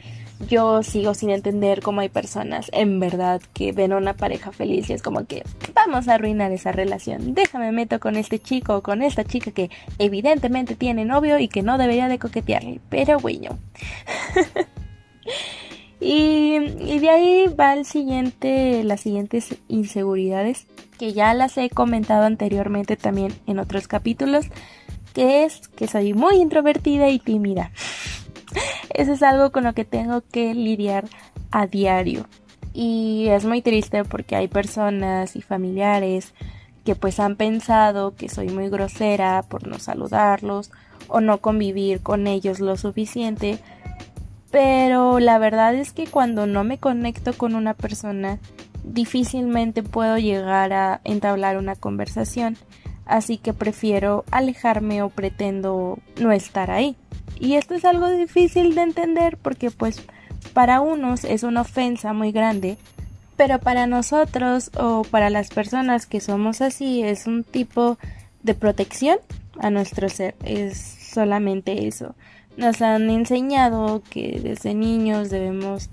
yo 0.48 0.84
sigo 0.84 1.14
sin 1.14 1.30
entender 1.30 1.82
cómo 1.82 2.02
hay 2.02 2.10
personas 2.10 2.70
en 2.74 3.00
verdad 3.00 3.42
que 3.54 3.72
ven 3.72 3.94
a 3.94 3.98
una 3.98 4.14
pareja 4.14 4.52
feliz 4.52 4.90
y 4.90 4.94
es 4.94 5.02
como 5.02 5.26
que 5.26 5.44
vamos 5.74 6.08
a 6.08 6.16
arruinar 6.16 6.52
esa 6.52 6.72
relación. 6.72 7.34
Déjame 7.34 7.72
meto 7.72 8.00
con 8.00 8.16
este 8.16 8.40
chico 8.40 8.78
o 8.78 8.82
con 8.82 9.02
esta 9.02 9.24
chica 9.24 9.52
que 9.52 9.70
evidentemente 10.00 10.76
tiene 10.76 11.06
novio 11.06 11.38
y 11.40 11.48
que 11.48 11.62
no 11.62 11.78
debería 11.78 12.08
de 12.08 12.20
coquetearle. 12.20 12.80
Pero 12.90 13.20
bueno. 13.20 13.58
y, 16.00 16.56
y 16.80 17.00
de 17.00 17.10
ahí 17.10 17.46
va 17.48 17.74
el 17.74 17.86
siguiente, 17.86 18.84
las 18.84 19.02
siguientes 19.02 19.56
inseguridades 19.68 20.68
que 20.98 21.14
ya 21.14 21.34
las 21.34 21.58
he 21.58 21.70
comentado 21.70 22.26
anteriormente 22.26 22.96
también 22.96 23.34
en 23.48 23.60
otros 23.60 23.88
capítulos, 23.88 24.46
que 25.14 25.44
es 25.44 25.68
que 25.70 25.88
soy 25.88 26.14
muy 26.14 26.36
introvertida 26.36 27.10
y 27.10 27.20
tímida. 27.20 27.72
Eso 28.94 29.14
es 29.14 29.24
algo 29.24 29.52
con 29.52 29.64
lo 29.64 29.74
que 29.74 29.86
tengo 29.86 30.22
que 30.22 30.54
lidiar 30.54 31.06
a 31.52 31.68
diario. 31.68 32.28
Y 32.74 33.28
es 33.30 33.46
muy 33.46 33.62
triste 33.62 34.04
porque 34.06 34.36
hay 34.36 34.48
personas 34.48 35.36
y 35.36 35.42
familiares 35.42 36.34
que 36.86 36.96
pues 36.96 37.20
han 37.20 37.36
pensado 37.36 38.16
que 38.16 38.30
soy 38.30 38.50
muy 38.50 38.70
grosera 38.70 39.44
por 39.44 39.68
no 39.68 39.78
saludarlos 39.78 40.72
o 41.08 41.22
no 41.22 41.40
convivir 41.40 42.02
con 42.02 42.28
ellos 42.28 42.60
lo 42.60 42.78
suficiente. 42.78 43.60
Pero 44.52 45.20
la 45.20 45.38
verdad 45.38 45.76
es 45.76 45.94
que 45.94 46.08
cuando 46.08 46.48
no 46.48 46.64
me 46.64 46.78
conecto 46.78 47.34
con 47.34 47.56
una 47.56 47.74
persona 47.74 48.40
difícilmente 48.84 49.84
puedo 49.84 50.18
llegar 50.18 50.74
a 50.74 51.02
entablar 51.04 51.58
una 51.58 51.76
conversación. 51.76 52.58
Así 53.12 53.38
que 53.38 53.52
prefiero 53.52 54.24
alejarme 54.32 55.02
o 55.02 55.10
pretendo 55.10 56.00
no 56.18 56.32
estar 56.32 56.72
ahí. 56.72 56.96
Y 57.38 57.56
esto 57.56 57.74
es 57.74 57.84
algo 57.84 58.10
difícil 58.10 58.74
de 58.74 58.84
entender 58.84 59.36
porque 59.36 59.70
pues 59.70 60.02
para 60.54 60.80
unos 60.80 61.26
es 61.26 61.44
una 61.44 61.60
ofensa 61.60 62.14
muy 62.14 62.32
grande, 62.32 62.78
pero 63.36 63.60
para 63.60 63.86
nosotros 63.86 64.72
o 64.78 65.04
para 65.04 65.30
las 65.30 65.50
personas 65.50 66.06
que 66.06 66.22
somos 66.22 66.62
así 66.62 67.04
es 67.04 67.28
un 67.28 67.44
tipo 67.44 67.98
de 68.44 68.54
protección 68.54 69.18
a 69.60 69.70
nuestro 69.72 70.08
ser, 70.08 70.36
es 70.46 70.78
solamente 70.78 71.88
eso. 71.88 72.16
Nos 72.56 72.82
han 72.82 73.10
enseñado 73.10 74.04
que 74.10 74.40
desde 74.42 74.74
niños 74.74 75.30
debemos 75.30 75.90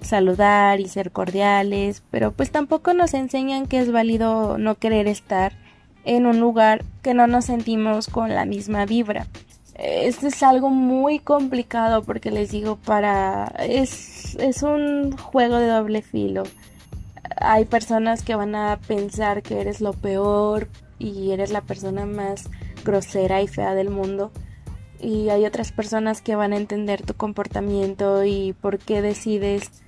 saludar 0.00 0.80
y 0.80 0.88
ser 0.88 1.12
cordiales, 1.12 2.02
pero 2.10 2.32
pues 2.32 2.50
tampoco 2.50 2.94
nos 2.94 3.12
enseñan 3.12 3.66
que 3.66 3.78
es 3.78 3.92
válido 3.92 4.56
no 4.56 4.76
querer 4.76 5.06
estar 5.06 5.60
en 6.04 6.26
un 6.26 6.40
lugar 6.40 6.84
que 7.02 7.14
no 7.14 7.26
nos 7.26 7.46
sentimos 7.46 8.08
con 8.08 8.34
la 8.34 8.44
misma 8.44 8.86
vibra. 8.86 9.26
Esto 9.74 10.26
es 10.28 10.42
algo 10.42 10.70
muy 10.70 11.18
complicado 11.18 12.02
porque 12.02 12.30
les 12.30 12.50
digo, 12.50 12.76
para. 12.76 13.52
Es, 13.58 14.34
es 14.36 14.62
un 14.62 15.16
juego 15.16 15.56
de 15.56 15.66
doble 15.68 16.02
filo. 16.02 16.44
Hay 17.38 17.64
personas 17.64 18.22
que 18.22 18.34
van 18.34 18.54
a 18.54 18.78
pensar 18.86 19.42
que 19.42 19.60
eres 19.60 19.80
lo 19.80 19.92
peor 19.92 20.68
y 20.98 21.32
eres 21.32 21.50
la 21.50 21.62
persona 21.62 22.06
más 22.06 22.48
grosera 22.84 23.42
y 23.42 23.48
fea 23.48 23.74
del 23.74 23.90
mundo. 23.90 24.30
Y 25.00 25.30
hay 25.30 25.46
otras 25.46 25.72
personas 25.72 26.22
que 26.22 26.36
van 26.36 26.52
a 26.52 26.56
entender 26.56 27.02
tu 27.02 27.14
comportamiento 27.14 28.24
y 28.24 28.52
por 28.52 28.78
qué 28.78 29.02
decides 29.02 29.81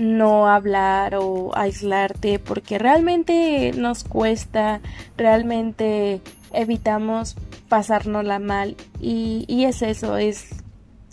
no 0.00 0.48
hablar 0.48 1.14
o 1.16 1.50
aislarte 1.54 2.38
porque 2.38 2.78
realmente 2.78 3.72
nos 3.76 4.04
cuesta, 4.04 4.80
realmente 5.16 6.20
evitamos 6.52 7.36
pasárnosla 7.68 8.38
mal 8.38 8.76
y, 9.00 9.44
y 9.46 9.64
es 9.64 9.82
eso, 9.82 10.16
es 10.16 10.48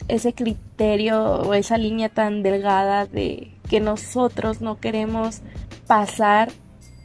ese 0.08 0.34
criterio 0.34 1.22
o 1.24 1.54
esa 1.54 1.78
línea 1.78 2.10
tan 2.10 2.44
delgada 2.44 3.06
de 3.06 3.52
que 3.70 3.80
nosotros 3.80 4.62
no 4.62 4.80
queremos 4.80 5.42
pasar 5.86 6.50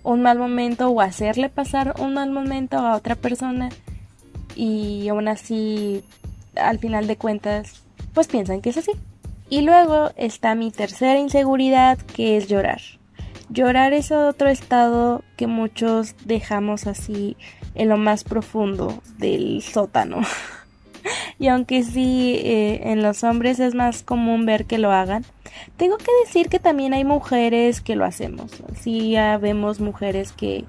un 0.04 0.22
mal 0.22 0.38
momento 0.38 0.88
o 0.88 1.00
hacerle 1.00 1.48
pasar 1.48 1.94
un 1.98 2.14
mal 2.14 2.30
momento 2.30 2.78
a 2.78 2.96
otra 2.96 3.16
persona 3.16 3.68
y 4.54 5.08
aún 5.08 5.28
así 5.28 6.04
al 6.54 6.78
final 6.78 7.06
de 7.06 7.16
cuentas 7.16 7.82
pues 8.14 8.28
piensan 8.28 8.60
que 8.60 8.70
es 8.70 8.78
así. 8.78 8.92
Y 9.52 9.60
luego 9.60 10.12
está 10.16 10.54
mi 10.54 10.70
tercera 10.70 11.20
inseguridad 11.20 11.98
que 11.98 12.38
es 12.38 12.48
llorar. 12.48 12.80
Llorar 13.50 13.92
es 13.92 14.10
otro 14.10 14.48
estado 14.48 15.22
que 15.36 15.46
muchos 15.46 16.14
dejamos 16.24 16.86
así 16.86 17.36
en 17.74 17.90
lo 17.90 17.98
más 17.98 18.24
profundo 18.24 19.02
del 19.18 19.60
sótano. 19.60 20.22
y 21.38 21.48
aunque 21.48 21.82
sí 21.82 22.40
eh, 22.42 22.80
en 22.92 23.02
los 23.02 23.24
hombres 23.24 23.60
es 23.60 23.74
más 23.74 24.02
común 24.02 24.46
ver 24.46 24.64
que 24.64 24.78
lo 24.78 24.90
hagan, 24.90 25.22
tengo 25.76 25.98
que 25.98 26.12
decir 26.24 26.48
que 26.48 26.58
también 26.58 26.94
hay 26.94 27.04
mujeres 27.04 27.82
que 27.82 27.94
lo 27.94 28.06
hacemos. 28.06 28.52
Sí 28.80 29.10
ya 29.10 29.36
vemos 29.36 29.80
mujeres 29.80 30.32
que, 30.32 30.64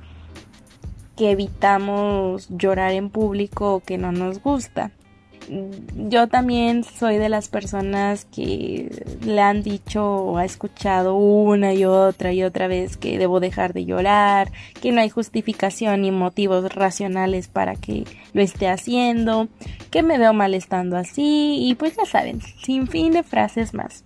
que 1.15 1.31
evitamos 1.31 2.49
llorar 2.49 2.91
en 2.91 3.09
público 3.09 3.75
o 3.75 3.79
que 3.79 3.97
no 3.97 4.11
nos 4.11 4.43
gusta 4.43 4.91
yo 5.95 6.27
también 6.27 6.83
soy 6.83 7.17
de 7.17 7.29
las 7.29 7.47
personas 7.47 8.25
que 8.25 9.03
le 9.25 9.41
han 9.41 9.63
dicho 9.63 10.05
o 10.05 10.37
ha 10.37 10.45
escuchado 10.45 11.15
una 11.15 11.73
y 11.73 11.85
otra 11.85 12.33
y 12.33 12.43
otra 12.43 12.67
vez 12.67 12.97
que 12.97 13.17
debo 13.17 13.39
dejar 13.39 13.73
de 13.73 13.85
llorar, 13.85 14.51
que 14.81 14.91
no 14.91 15.01
hay 15.01 15.09
justificación 15.09 16.01
ni 16.01 16.11
motivos 16.11 16.73
racionales 16.73 17.47
para 17.47 17.75
que 17.75 18.05
lo 18.33 18.41
esté 18.41 18.67
haciendo, 18.67 19.47
que 19.91 20.03
me 20.03 20.17
veo 20.17 20.33
mal 20.33 20.53
estando 20.53 20.97
así 20.97 21.57
y 21.67 21.75
pues 21.75 21.95
ya 21.95 22.05
saben, 22.05 22.41
sin 22.63 22.87
fin 22.87 23.11
de 23.11 23.23
frases 23.23 23.73
más. 23.73 24.03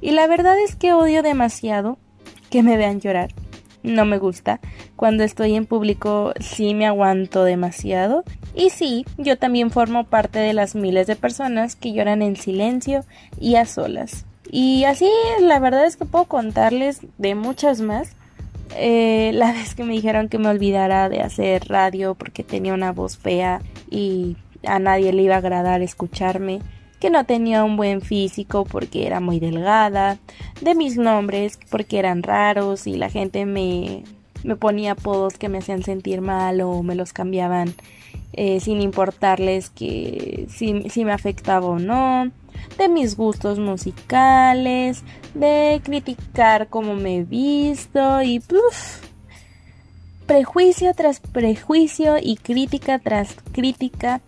Y 0.00 0.12
la 0.12 0.26
verdad 0.26 0.58
es 0.60 0.76
que 0.76 0.92
odio 0.92 1.22
demasiado 1.22 1.98
que 2.50 2.62
me 2.62 2.76
vean 2.76 3.00
llorar. 3.00 3.30
No 3.82 4.04
me 4.04 4.18
gusta. 4.18 4.60
Cuando 4.96 5.24
estoy 5.24 5.54
en 5.54 5.66
público 5.66 6.32
sí 6.40 6.74
me 6.74 6.86
aguanto 6.86 7.44
demasiado 7.44 8.24
y 8.54 8.70
sí, 8.70 9.04
yo 9.18 9.38
también 9.38 9.70
formo 9.70 10.04
parte 10.04 10.38
de 10.38 10.52
las 10.52 10.74
miles 10.74 11.06
de 11.06 11.16
personas 11.16 11.76
que 11.76 11.92
lloran 11.92 12.22
en 12.22 12.36
silencio 12.36 13.04
y 13.40 13.54
a 13.54 13.66
solas. 13.66 14.24
Y 14.50 14.84
así, 14.84 15.08
la 15.40 15.58
verdad 15.58 15.86
es 15.86 15.96
que 15.96 16.06
puedo 16.06 16.24
contarles 16.24 17.00
de 17.18 17.34
muchas 17.34 17.80
más. 17.80 18.12
Eh, 18.76 19.30
la 19.34 19.52
vez 19.52 19.74
que 19.74 19.84
me 19.84 19.92
dijeron 19.92 20.28
que 20.28 20.38
me 20.38 20.48
olvidara 20.48 21.08
de 21.08 21.20
hacer 21.20 21.68
radio 21.68 22.14
porque 22.14 22.42
tenía 22.42 22.74
una 22.74 22.92
voz 22.92 23.16
fea 23.16 23.60
y 23.90 24.36
a 24.66 24.78
nadie 24.78 25.12
le 25.12 25.22
iba 25.22 25.34
a 25.34 25.38
agradar 25.38 25.82
escucharme. 25.82 26.60
Que 27.00 27.10
no 27.10 27.24
tenía 27.24 27.64
un 27.64 27.76
buen 27.76 28.00
físico 28.00 28.64
porque 28.64 29.06
era 29.06 29.20
muy 29.20 29.40
delgada, 29.40 30.18
de 30.60 30.74
mis 30.74 30.96
nombres 30.96 31.58
porque 31.70 31.98
eran 31.98 32.22
raros 32.22 32.86
y 32.86 32.96
la 32.96 33.10
gente 33.10 33.46
me, 33.46 34.04
me 34.44 34.56
ponía 34.56 34.92
apodos 34.92 35.38
que 35.38 35.48
me 35.48 35.58
hacían 35.58 35.82
sentir 35.82 36.20
mal 36.20 36.60
o 36.60 36.82
me 36.82 36.94
los 36.94 37.12
cambiaban 37.12 37.74
eh, 38.32 38.60
sin 38.60 38.80
importarles 38.80 39.70
que 39.70 40.46
si, 40.48 40.88
si 40.90 41.04
me 41.04 41.12
afectaba 41.12 41.66
o 41.66 41.78
no, 41.78 42.30
de 42.76 42.88
mis 42.88 43.16
gustos 43.16 43.58
musicales, 43.58 45.02
de 45.34 45.80
criticar 45.82 46.68
cómo 46.68 46.94
me 46.94 47.18
he 47.18 47.24
visto 47.24 48.22
y 48.22 48.40
puff, 48.40 49.02
prejuicio 50.26 50.92
tras 50.94 51.20
prejuicio 51.20 52.16
y 52.20 52.36
crítica 52.36 52.98
tras 52.98 53.34
crítica 53.52 54.20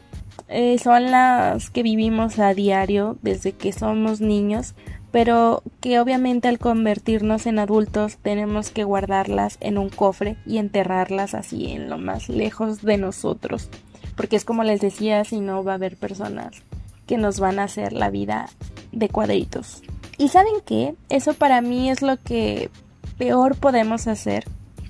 eh, 0.48 0.78
son 0.78 1.10
las 1.10 1.70
que 1.70 1.82
vivimos 1.82 2.38
a 2.38 2.54
diario 2.54 3.18
desde 3.22 3.52
que 3.52 3.72
somos 3.72 4.20
niños, 4.20 4.74
pero 5.10 5.62
que 5.80 5.98
obviamente 6.00 6.48
al 6.48 6.58
convertirnos 6.58 7.46
en 7.46 7.58
adultos 7.58 8.18
tenemos 8.18 8.70
que 8.70 8.84
guardarlas 8.84 9.56
en 9.60 9.78
un 9.78 9.88
cofre 9.88 10.36
y 10.46 10.58
enterrarlas 10.58 11.34
así 11.34 11.72
en 11.72 11.90
lo 11.90 11.98
más 11.98 12.28
lejos 12.28 12.82
de 12.82 12.98
nosotros, 12.98 13.68
porque 14.16 14.36
es 14.36 14.44
como 14.44 14.64
les 14.64 14.80
decía, 14.80 15.24
si 15.24 15.40
no 15.40 15.64
va 15.64 15.72
a 15.72 15.76
haber 15.76 15.96
personas 15.96 16.62
que 17.06 17.16
nos 17.16 17.40
van 17.40 17.58
a 17.58 17.64
hacer 17.64 17.92
la 17.92 18.10
vida 18.10 18.48
de 18.92 19.08
cuadritos. 19.08 19.82
Y 20.16 20.28
saben 20.28 20.54
qué, 20.64 20.94
eso 21.08 21.34
para 21.34 21.60
mí 21.60 21.90
es 21.90 22.02
lo 22.02 22.18
que 22.18 22.70
peor 23.18 23.56
podemos 23.56 24.06
hacer, 24.06 24.44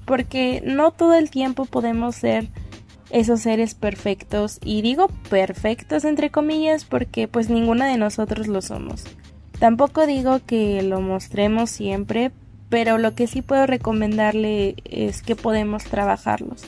porque 0.05 0.63
no 0.67 0.91
todo 0.91 1.15
el 1.15 1.31
tiempo 1.31 1.65
podemos 1.65 2.17
ser 2.17 2.49
esos 3.11 3.41
seres 3.41 3.75
perfectos 3.75 4.59
y 4.65 4.83
digo 4.83 5.09
perfectos 5.29 6.05
entre 6.05 6.31
comillas 6.31 6.85
porque 6.85 7.29
pues 7.29 7.51
ninguna 7.51 7.87
de 7.89 7.99
nosotros 7.99 8.47
lo 8.47 8.63
somos. 8.63 9.05
Tampoco 9.59 10.07
digo 10.07 10.41
que 10.47 10.83
lo 10.83 11.01
mostremos 11.01 11.71
siempre, 11.71 12.31
pero 12.71 12.97
lo 12.99 13.15
que 13.15 13.27
sí 13.27 13.43
puedo 13.43 13.67
recomendarle 13.67 14.77
es 14.85 15.23
que 15.23 15.37
podemos 15.37 15.85
trabajarlos. 15.85 16.63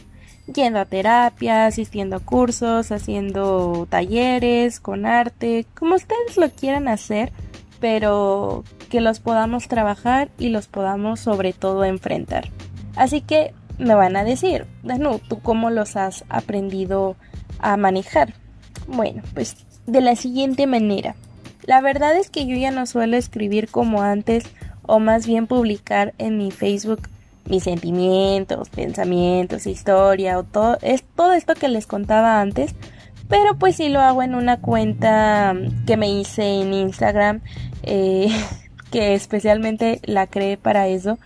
Yendo 0.53 0.81
a 0.81 0.85
terapia, 0.85 1.67
asistiendo 1.67 2.17
a 2.17 2.21
cursos, 2.21 2.93
haciendo 2.93 3.87
talleres 3.89 4.81
con 4.81 5.07
arte, 5.07 5.65
como 5.75 5.95
ustedes 5.95 6.37
lo 6.37 6.51
quieran 6.51 6.89
hacer, 6.89 7.33
pero 7.81 8.65
que 8.91 9.01
los 9.01 9.21
podamos 9.21 9.69
trabajar 9.69 10.29
y 10.39 10.51
los 10.51 10.67
podamos 10.67 11.21
sobre 11.21 11.53
todo 11.53 11.85
enfrentar. 11.85 12.51
Así 12.97 13.23
que 13.23 13.55
me 13.83 13.95
van 13.95 14.17
a 14.17 14.25
decir, 14.25 14.67
no, 14.83 15.19
¿tú 15.19 15.41
cómo 15.41 15.71
los 15.71 15.97
has 15.97 16.25
aprendido 16.29 17.17
a 17.59 17.77
manejar? 17.77 18.35
Bueno, 18.87 19.23
pues 19.35 19.57
de 19.87 20.01
la 20.01 20.17
siguiente 20.17 20.67
manera. 20.67 21.15
La 21.65 21.81
verdad 21.81 22.17
es 22.17 22.31
que 22.31 22.47
yo 22.47 22.57
ya 22.57 22.71
no 22.71 22.87
suelo 22.87 23.17
escribir 23.17 23.69
como 23.69 24.03
antes 24.03 24.45
o 24.83 24.99
más 24.99 25.27
bien 25.27 25.47
publicar 25.47 26.15
en 26.19 26.39
mi 26.39 26.51
Facebook 26.51 27.09
mis 27.49 27.65
sentimientos, 27.65 28.69
pensamientos, 28.71 29.67
historia 29.67 30.39
o 30.39 30.45
todo, 30.45 30.79
es 30.81 31.03
todo 31.17 31.33
esto 31.33 31.55
que 31.55 31.69
les 31.69 31.87
contaba 31.87 32.41
antes, 32.41 32.75
pero 33.29 33.59
pues 33.59 33.77
sí 33.77 33.89
lo 33.89 34.01
hago 34.01 34.23
en 34.23 34.35
una 34.35 34.61
cuenta 34.61 35.55
que 35.87 35.97
me 35.97 36.09
hice 36.09 36.61
en 36.61 36.73
Instagram, 36.73 37.41
eh, 37.83 38.29
que 38.93 39.15
especialmente 39.15 40.01
la 40.05 40.27
creé 40.27 40.57
para 40.57 40.87
eso 40.87 41.19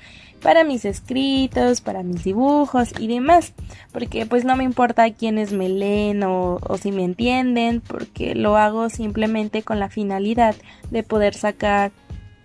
para 0.47 0.63
mis 0.63 0.85
escritos, 0.85 1.81
para 1.81 2.05
mis 2.05 2.23
dibujos 2.23 2.93
y 3.01 3.09
demás, 3.09 3.53
porque 3.91 4.27
pues 4.27 4.45
no 4.45 4.55
me 4.55 4.63
importa 4.63 5.11
quiénes 5.11 5.53
me 5.53 5.69
leen 5.69 6.23
o, 6.23 6.61
si 6.81 6.93
me 6.93 7.03
entienden, 7.03 7.81
porque 7.81 8.37
lo 8.37 8.57
hago 8.57 8.89
simplemente 8.89 9.65
con 9.65 9.81
la 9.81 9.89
finalidad 9.89 10.55
de 10.93 11.03
poder 11.03 11.35
sacar 11.35 11.91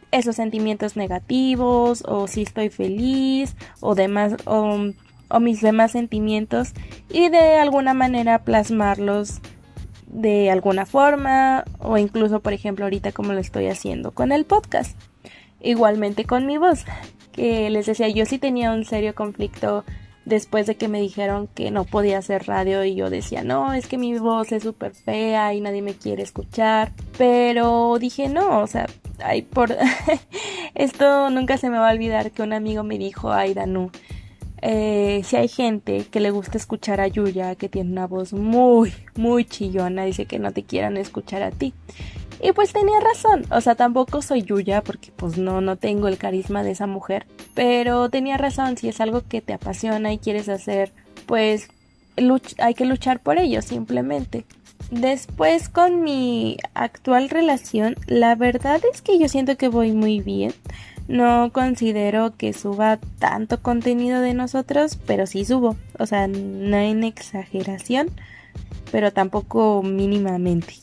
esos 0.10 0.36
sentimientos 0.36 0.96
negativos 0.96 2.04
o 2.08 2.28
si 2.28 2.42
estoy 2.42 2.70
feliz 2.70 3.56
o 3.82 3.94
demás 3.94 4.34
o, 4.46 4.80
mis 5.40 5.62
demás 5.62 5.92
sentimientos 5.92 6.74
y 7.08 7.30
de 7.30 7.58
alguna 7.58 7.94
manera 7.94 8.44
plasmarlos 8.44 9.42
de 10.08 10.50
alguna 10.50 10.88
forma 10.88 11.66
o 11.78 12.00
incluso 12.00 12.40
por 12.40 12.54
ejemplo 12.54 12.86
ahorita 12.86 13.12
como 13.12 13.34
lo 13.34 13.40
estoy 13.40 13.68
haciendo 13.68 14.10
con 14.10 14.32
el 14.32 14.46
podcast. 14.46 14.98
Igualmente 15.60 16.26
con 16.26 16.48
mi 16.48 16.58
voz 16.58 16.84
que 17.32 17.70
les 17.70 17.86
decía, 17.86 18.10
yo 18.10 18.26
sí 18.26 18.38
tenía 18.38 18.72
un 18.72 18.86
serio 18.86 19.16
conflicto 19.16 19.84
después 20.26 20.68
de 20.68 20.76
que 20.76 20.88
me 20.88 21.02
dijeron 21.02 21.48
que 21.48 21.72
no 21.72 21.84
podía 21.84 22.20
hacer 22.20 22.46
radio 22.46 22.84
y 22.84 22.96
yo 22.96 23.10
decía, 23.10 23.44
no, 23.44 23.74
es 23.74 23.88
que 23.88 23.98
mi 23.98 24.18
voz 24.18 24.52
es 24.52 24.64
súper 24.64 24.94
fea 24.94 25.54
y 25.54 25.62
nadie 25.62 25.82
me 25.82 25.96
quiere 25.96 26.24
escuchar. 26.24 26.92
Pero 27.18 27.98
dije, 28.00 28.30
no, 28.30 28.60
o 28.62 28.68
sea, 28.68 28.88
ay, 29.24 29.42
por... 29.42 29.76
esto 30.76 31.30
nunca 31.30 31.58
se 31.58 31.70
me 31.70 31.78
va 31.78 31.90
a 31.90 31.94
olvidar 31.94 32.32
que 32.32 32.44
un 32.44 32.54
amigo 32.54 32.84
me 32.84 32.98
dijo, 32.98 33.32
ay, 33.32 33.54
Danu, 33.54 33.92
eh, 34.62 35.22
si 35.26 35.38
hay 35.38 35.48
gente 35.48 36.06
que 36.12 36.20
le 36.20 36.30
gusta 36.30 36.58
escuchar 36.58 37.02
a 37.02 37.08
Yuya, 37.08 37.56
que 37.56 37.68
tiene 37.68 37.92
una 37.92 38.06
voz 38.06 38.32
muy, 38.32 38.94
muy 39.16 39.46
chillona, 39.46 40.06
dice 40.06 40.26
que 40.26 40.38
no 40.38 40.52
te 40.52 40.64
quieran 40.64 40.98
escuchar 40.98 41.42
a 41.42 41.52
ti. 41.52 41.74
Y 42.44 42.54
pues 42.54 42.74
tenía 42.74 43.00
razón, 43.00 43.46
o 43.52 43.62
sea, 43.62 43.76
tampoco 43.76 44.24
soy 44.24 44.42
Yuya 44.42 44.82
porque 44.82 45.12
pues 45.16 45.38
no, 45.38 45.62
no 45.62 45.76
tengo 45.76 46.08
el 46.08 46.18
carisma 46.18 46.64
de 46.64 46.72
esa 46.72 46.88
mujer, 46.88 47.28
pero 47.54 48.10
tenía 48.10 48.38
razón, 48.38 48.78
si 48.78 48.90
es 48.90 49.00
algo 49.00 49.22
que 49.28 49.42
te 49.42 49.54
apasiona 49.54 50.12
y 50.12 50.18
quieres 50.18 50.50
hacer, 50.50 50.92
pues 51.28 51.70
hay 52.58 52.74
que 52.74 52.86
luchar 52.86 53.20
por 53.20 53.38
ello 53.38 53.62
simplemente. 53.62 54.46
Después 54.90 55.70
con 55.70 56.02
mi 56.02 56.58
actual 56.74 57.30
relación, 57.30 57.96
la 58.08 58.36
verdad 58.36 58.82
es 58.92 59.02
que 59.02 59.20
yo 59.20 59.30
siento 59.30 59.56
que 59.56 59.68
voy 59.68 59.92
muy 59.92 60.20
bien. 60.20 60.54
No 61.08 61.52
considero 61.54 62.36
que 62.38 62.54
suba 62.54 63.00
tanto 63.20 63.62
contenido 63.62 64.22
de 64.22 64.34
nosotros, 64.34 64.98
pero 65.06 65.28
sí 65.28 65.46
subo. 65.46 65.76
O 66.00 66.06
sea, 66.06 66.28
no 66.28 66.78
en 66.78 67.04
exageración, 67.04 68.10
pero 68.92 69.12
tampoco 69.12 69.84
mínimamente. 69.84 70.74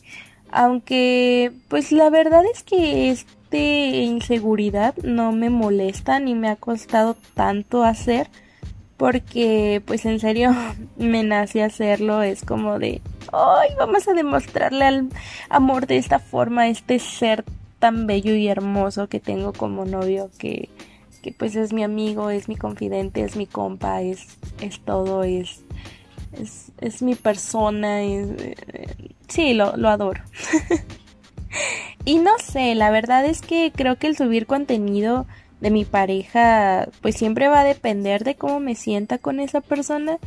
Aunque, 0.51 1.53
pues 1.69 1.93
la 1.93 2.11
verdad 2.11 2.43
es 2.53 2.63
que 2.63 3.11
este 3.11 4.03
inseguridad 4.03 4.97
no 4.99 5.33
me 5.33 5.51
molesta 5.51 6.21
ni 6.21 6.35
me 6.35 6.49
ha 6.49 6.57
costado 6.57 7.17
tanto 7.35 7.85
hacer. 7.85 8.29
Porque, 8.97 9.81
pues 9.87 10.05
en 10.05 10.19
serio, 10.19 10.51
me 10.97 11.23
nace 11.23 11.63
hacerlo. 11.63 12.23
Es 12.23 12.45
como 12.45 12.79
de, 12.79 13.01
ay, 13.33 13.71
vamos 13.79 14.09
a 14.09 14.15
demostrarle 14.15 14.85
al 14.85 15.09
amor 15.49 15.87
de 15.87 15.99
esta 15.99 16.19
forma 16.19 16.69
este 16.69 16.99
ser 16.99 17.45
tan 17.79 18.07
bello 18.07 18.35
y 18.35 18.49
hermoso 18.49 19.09
que 19.09 19.21
tengo 19.21 19.53
como 19.53 19.85
novio 19.85 20.31
que, 20.39 20.69
que 21.23 21.33
pues 21.33 21.57
es 21.57 21.73
mi 21.73 21.85
amigo, 21.85 22.31
es 22.31 22.49
mi 22.49 22.57
confidente, 22.57 23.23
es 23.23 23.37
mi 23.37 23.47
compa, 23.47 24.03
es, 24.03 24.39
es 24.61 24.81
todo, 24.81 25.23
es, 25.23 25.63
es, 26.81 27.03
mi 27.03 27.15
persona, 27.15 28.03
es, 28.03 28.29
sí, 29.29 29.55
lo, 29.55 29.77
lo 29.77 29.89
adoro. 29.89 30.23
y 32.05 32.19
no 32.19 32.33
sé, 32.39 32.75
la 32.75 32.91
verdad 32.91 33.25
es 33.25 33.41
que 33.41 33.73
creo 33.75 33.97
que 33.97 34.07
el 34.07 34.17
subir 34.17 34.47
contenido 34.47 35.27
de 35.61 35.71
mi 35.71 35.85
pareja 35.85 36.89
pues 37.03 37.17
siempre 37.17 37.49
va 37.49 37.61
a 37.61 37.65
depender 37.65 38.25
de 38.25 38.37
cómo 38.37 38.61
me 38.61 38.75
sienta 38.75 39.19
con 39.19 39.41
esa 39.41 39.61
persona. 39.61 40.19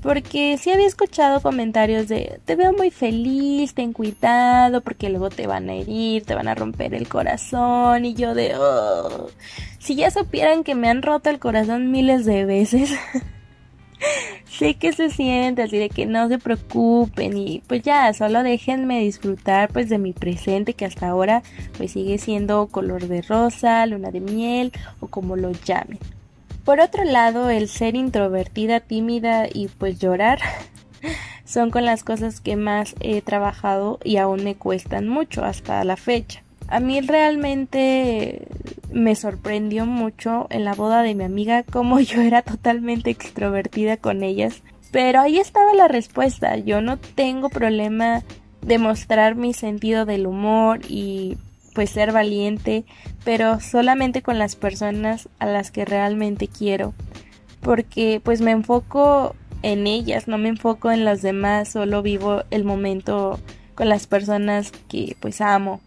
Porque 0.00 0.58
sí 0.58 0.72
había 0.72 0.86
escuchado 0.86 1.40
comentarios 1.40 2.08
de 2.08 2.40
te 2.44 2.56
veo 2.56 2.72
muy 2.72 2.90
feliz, 2.90 3.72
ten 3.72 3.92
cuidado, 3.92 4.80
porque 4.80 5.08
luego 5.10 5.30
te 5.30 5.46
van 5.46 5.70
a 5.70 5.74
herir, 5.74 6.24
te 6.24 6.34
van 6.34 6.48
a 6.48 6.56
romper 6.56 6.92
el 6.94 7.08
corazón. 7.08 8.04
Y 8.04 8.14
yo 8.14 8.34
de, 8.34 8.56
oh, 8.56 9.28
si 9.78 9.94
ya 9.94 10.10
supieran 10.10 10.64
que 10.64 10.74
me 10.74 10.88
han 10.88 11.02
roto 11.02 11.30
el 11.30 11.38
corazón 11.38 11.92
miles 11.92 12.24
de 12.24 12.44
veces. 12.44 12.90
sé 14.46 14.74
que 14.74 14.92
se 14.92 15.10
siente 15.10 15.62
así 15.62 15.78
de 15.78 15.88
que 15.88 16.06
no 16.06 16.28
se 16.28 16.38
preocupen 16.38 17.36
y 17.36 17.62
pues 17.66 17.82
ya 17.82 18.12
solo 18.12 18.42
déjenme 18.42 19.00
disfrutar 19.00 19.70
pues 19.72 19.88
de 19.88 19.98
mi 19.98 20.12
presente 20.12 20.74
que 20.74 20.84
hasta 20.84 21.08
ahora 21.08 21.42
pues 21.76 21.92
sigue 21.92 22.18
siendo 22.18 22.66
color 22.68 23.08
de 23.08 23.22
rosa, 23.22 23.84
luna 23.86 24.10
de 24.10 24.20
miel 24.20 24.72
o 25.00 25.08
como 25.08 25.36
lo 25.36 25.52
llamen. 25.52 25.98
Por 26.64 26.78
otro 26.78 27.02
lado, 27.04 27.50
el 27.50 27.68
ser 27.68 27.96
introvertida, 27.96 28.78
tímida 28.78 29.48
y 29.52 29.66
pues 29.66 29.98
llorar 29.98 30.38
son 31.44 31.70
con 31.70 31.84
las 31.84 32.04
cosas 32.04 32.40
que 32.40 32.56
más 32.56 32.94
he 33.00 33.20
trabajado 33.20 33.98
y 34.04 34.18
aún 34.18 34.44
me 34.44 34.54
cuestan 34.54 35.08
mucho 35.08 35.44
hasta 35.44 35.82
la 35.84 35.96
fecha. 35.96 36.42
A 36.68 36.78
mí 36.78 37.00
realmente 37.00 38.46
me 38.92 39.14
sorprendió 39.14 39.86
mucho 39.86 40.46
en 40.50 40.64
la 40.64 40.74
boda 40.74 41.02
de 41.02 41.14
mi 41.14 41.24
amiga 41.24 41.62
como 41.62 42.00
yo 42.00 42.20
era 42.20 42.42
totalmente 42.42 43.10
extrovertida 43.10 43.96
con 43.96 44.22
ellas. 44.22 44.62
Pero 44.90 45.20
ahí 45.20 45.38
estaba 45.38 45.74
la 45.74 45.88
respuesta. 45.88 46.56
Yo 46.58 46.82
no 46.82 46.98
tengo 46.98 47.48
problema 47.48 48.22
de 48.60 48.78
mostrar 48.78 49.34
mi 49.34 49.54
sentido 49.54 50.04
del 50.04 50.26
humor 50.26 50.80
y 50.88 51.38
pues 51.74 51.90
ser 51.90 52.12
valiente, 52.12 52.84
pero 53.24 53.60
solamente 53.60 54.22
con 54.22 54.38
las 54.38 54.56
personas 54.56 55.28
a 55.38 55.46
las 55.46 55.70
que 55.70 55.84
realmente 55.84 56.46
quiero. 56.46 56.92
Porque 57.60 58.20
pues 58.22 58.40
me 58.40 58.50
enfoco 58.50 59.34
en 59.62 59.86
ellas, 59.86 60.28
no 60.28 60.38
me 60.38 60.48
enfoco 60.48 60.90
en 60.90 61.04
las 61.04 61.22
demás, 61.22 61.70
solo 61.70 62.02
vivo 62.02 62.42
el 62.50 62.64
momento 62.64 63.40
con 63.74 63.88
las 63.88 64.06
personas 64.06 64.72
que 64.88 65.16
pues 65.20 65.40
amo. 65.40 65.80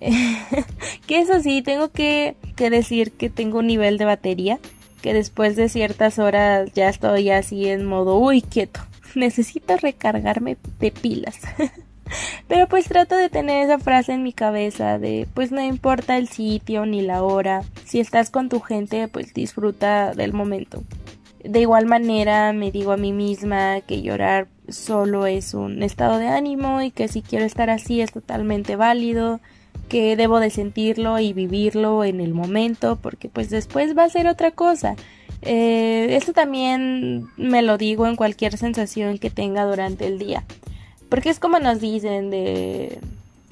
que 1.06 1.18
eso 1.20 1.40
sí, 1.40 1.62
tengo 1.62 1.90
que, 1.90 2.36
que 2.56 2.70
decir 2.70 3.12
que 3.12 3.30
tengo 3.30 3.58
un 3.58 3.66
nivel 3.66 3.98
de 3.98 4.04
batería 4.06 4.58
que 5.00 5.14
después 5.14 5.56
de 5.56 5.68
ciertas 5.68 6.18
horas 6.18 6.70
ya 6.74 6.88
estoy 6.88 7.30
así 7.30 7.68
en 7.68 7.86
modo, 7.86 8.18
uy, 8.18 8.42
quieto, 8.42 8.80
necesito 9.14 9.76
recargarme 9.76 10.56
de 10.78 10.90
pilas. 10.90 11.38
Pero 12.48 12.66
pues 12.66 12.86
trato 12.86 13.14
de 13.14 13.28
tener 13.28 13.64
esa 13.64 13.78
frase 13.78 14.12
en 14.12 14.24
mi 14.24 14.32
cabeza 14.32 14.98
de 14.98 15.28
pues 15.32 15.52
no 15.52 15.62
importa 15.62 16.16
el 16.16 16.26
sitio 16.26 16.84
ni 16.84 17.02
la 17.02 17.22
hora, 17.22 17.62
si 17.84 18.00
estás 18.00 18.30
con 18.30 18.48
tu 18.48 18.60
gente 18.60 19.06
pues 19.06 19.32
disfruta 19.32 20.12
del 20.12 20.32
momento. 20.32 20.82
De 21.44 21.60
igual 21.60 21.86
manera 21.86 22.52
me 22.52 22.72
digo 22.72 22.92
a 22.92 22.96
mí 22.96 23.12
misma 23.12 23.80
que 23.82 24.02
llorar 24.02 24.48
solo 24.68 25.26
es 25.26 25.54
un 25.54 25.84
estado 25.84 26.18
de 26.18 26.26
ánimo 26.26 26.82
y 26.82 26.90
que 26.90 27.06
si 27.06 27.22
quiero 27.22 27.44
estar 27.44 27.70
así 27.70 28.00
es 28.00 28.12
totalmente 28.12 28.74
válido, 28.74 29.40
que 29.90 30.14
debo 30.14 30.38
de 30.38 30.50
sentirlo 30.50 31.18
y 31.18 31.32
vivirlo 31.32 32.04
en 32.04 32.20
el 32.20 32.32
momento 32.32 32.96
porque 32.96 33.28
pues 33.28 33.50
después 33.50 33.98
va 33.98 34.04
a 34.04 34.08
ser 34.08 34.28
otra 34.28 34.52
cosa. 34.52 34.94
Eh, 35.42 36.06
esto 36.10 36.32
también 36.32 37.26
me 37.36 37.60
lo 37.60 37.76
digo 37.76 38.06
en 38.06 38.14
cualquier 38.14 38.56
sensación 38.56 39.18
que 39.18 39.30
tenga 39.30 39.64
durante 39.64 40.06
el 40.06 40.18
día. 40.18 40.44
Porque 41.08 41.28
es 41.28 41.40
como 41.40 41.58
nos 41.58 41.80
dicen 41.80 42.30
de 42.30 43.00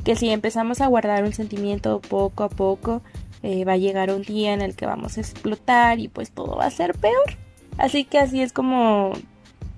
que 0.05 0.15
si 0.15 0.31
empezamos 0.31 0.81
a 0.81 0.87
guardar 0.87 1.25
un 1.25 1.33
sentimiento 1.33 2.01
poco 2.01 2.45
a 2.45 2.49
poco, 2.49 3.03
eh, 3.43 3.65
va 3.65 3.73
a 3.73 3.77
llegar 3.77 4.13
un 4.13 4.23
día 4.23 4.53
en 4.53 4.63
el 4.63 4.77
que 4.77 4.87
vamos 4.87 5.19
a 5.19 5.21
explotar 5.21 5.99
y 5.99 6.07
pues 6.07 6.31
todo 6.31 6.55
va 6.55 6.67
a 6.67 6.71
ser 6.71 6.95
peor. 6.95 7.37
Así 7.79 8.05
que 8.05 8.19
así 8.19 8.43
es 8.43 8.53
como 8.53 9.13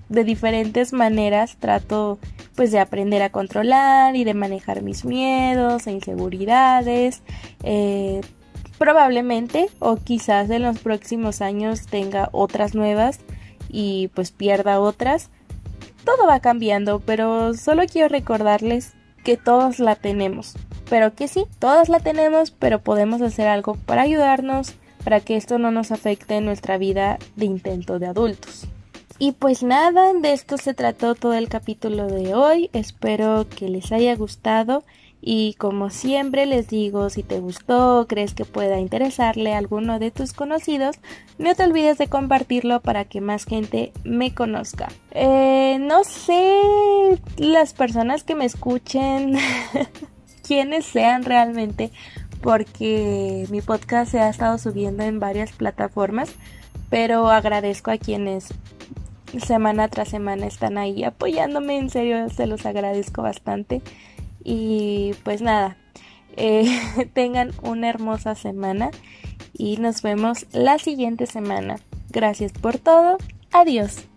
de 0.09 0.23
diferentes 0.23 0.93
maneras 0.93 1.57
trato 1.59 2.19
pues 2.61 2.71
de 2.71 2.77
aprender 2.77 3.23
a 3.23 3.31
controlar 3.31 4.15
y 4.15 4.23
de 4.23 4.35
manejar 4.35 4.83
mis 4.83 5.03
miedos 5.03 5.87
e 5.87 5.91
inseguridades. 5.93 7.23
Eh, 7.63 8.21
probablemente 8.77 9.67
o 9.79 9.95
quizás 9.95 10.47
en 10.51 10.61
los 10.61 10.77
próximos 10.77 11.41
años 11.41 11.87
tenga 11.87 12.29
otras 12.33 12.75
nuevas 12.75 13.19
y 13.67 14.09
pues 14.09 14.29
pierda 14.29 14.79
otras. 14.79 15.31
Todo 16.05 16.27
va 16.27 16.39
cambiando, 16.39 16.99
pero 16.99 17.55
solo 17.55 17.81
quiero 17.91 18.09
recordarles 18.09 18.93
que 19.23 19.37
todos 19.37 19.79
la 19.79 19.95
tenemos. 19.95 20.53
Pero 20.87 21.15
que 21.15 21.27
sí, 21.27 21.45
todos 21.57 21.89
la 21.89 21.99
tenemos, 21.99 22.51
pero 22.51 22.83
podemos 22.83 23.23
hacer 23.23 23.47
algo 23.47 23.73
para 23.73 24.03
ayudarnos, 24.03 24.75
para 25.03 25.19
que 25.19 25.35
esto 25.35 25.57
no 25.57 25.71
nos 25.71 25.91
afecte 25.91 26.35
en 26.35 26.45
nuestra 26.45 26.77
vida 26.77 27.17
de 27.35 27.45
intento 27.45 27.97
de 27.97 28.05
adultos. 28.05 28.67
Y 29.21 29.33
pues 29.33 29.61
nada, 29.61 30.13
de 30.15 30.33
esto 30.33 30.57
se 30.57 30.73
trató 30.73 31.13
todo 31.13 31.33
el 31.33 31.47
capítulo 31.47 32.07
de 32.07 32.33
hoy. 32.33 32.71
Espero 32.73 33.45
que 33.47 33.69
les 33.69 33.91
haya 33.91 34.15
gustado. 34.15 34.83
Y 35.21 35.53
como 35.59 35.91
siempre 35.91 36.47
les 36.47 36.69
digo, 36.69 37.07
si 37.11 37.21
te 37.21 37.39
gustó 37.39 37.99
o 37.99 38.07
crees 38.07 38.33
que 38.33 38.45
pueda 38.45 38.79
interesarle 38.79 39.53
a 39.53 39.59
alguno 39.59 39.99
de 39.99 40.09
tus 40.09 40.33
conocidos, 40.33 40.95
no 41.37 41.53
te 41.53 41.63
olvides 41.63 41.99
de 41.99 42.07
compartirlo 42.07 42.81
para 42.81 43.05
que 43.05 43.21
más 43.21 43.45
gente 43.45 43.93
me 44.03 44.33
conozca. 44.33 44.87
Eh, 45.11 45.77
no 45.79 46.03
sé 46.03 47.19
las 47.37 47.75
personas 47.75 48.23
que 48.23 48.33
me 48.33 48.45
escuchen, 48.45 49.37
quiénes 50.47 50.85
sean 50.85 51.25
realmente, 51.25 51.91
porque 52.41 53.45
mi 53.51 53.61
podcast 53.61 54.13
se 54.13 54.19
ha 54.19 54.29
estado 54.29 54.57
subiendo 54.57 55.03
en 55.03 55.19
varias 55.19 55.51
plataformas, 55.51 56.33
pero 56.89 57.29
agradezco 57.29 57.91
a 57.91 57.99
quienes 57.99 58.51
semana 59.39 59.87
tras 59.87 60.09
semana 60.09 60.45
están 60.45 60.77
ahí 60.77 61.03
apoyándome, 61.03 61.77
en 61.77 61.89
serio 61.89 62.29
se 62.29 62.47
los 62.47 62.65
agradezco 62.65 63.21
bastante. 63.21 63.81
Y 64.43 65.13
pues 65.23 65.41
nada, 65.41 65.77
eh, 66.35 66.65
tengan 67.13 67.51
una 67.63 67.89
hermosa 67.89 68.35
semana 68.35 68.91
y 69.53 69.77
nos 69.77 70.01
vemos 70.01 70.45
la 70.51 70.79
siguiente 70.79 71.25
semana. 71.25 71.77
Gracias 72.09 72.51
por 72.51 72.77
todo, 72.77 73.17
adiós. 73.51 74.10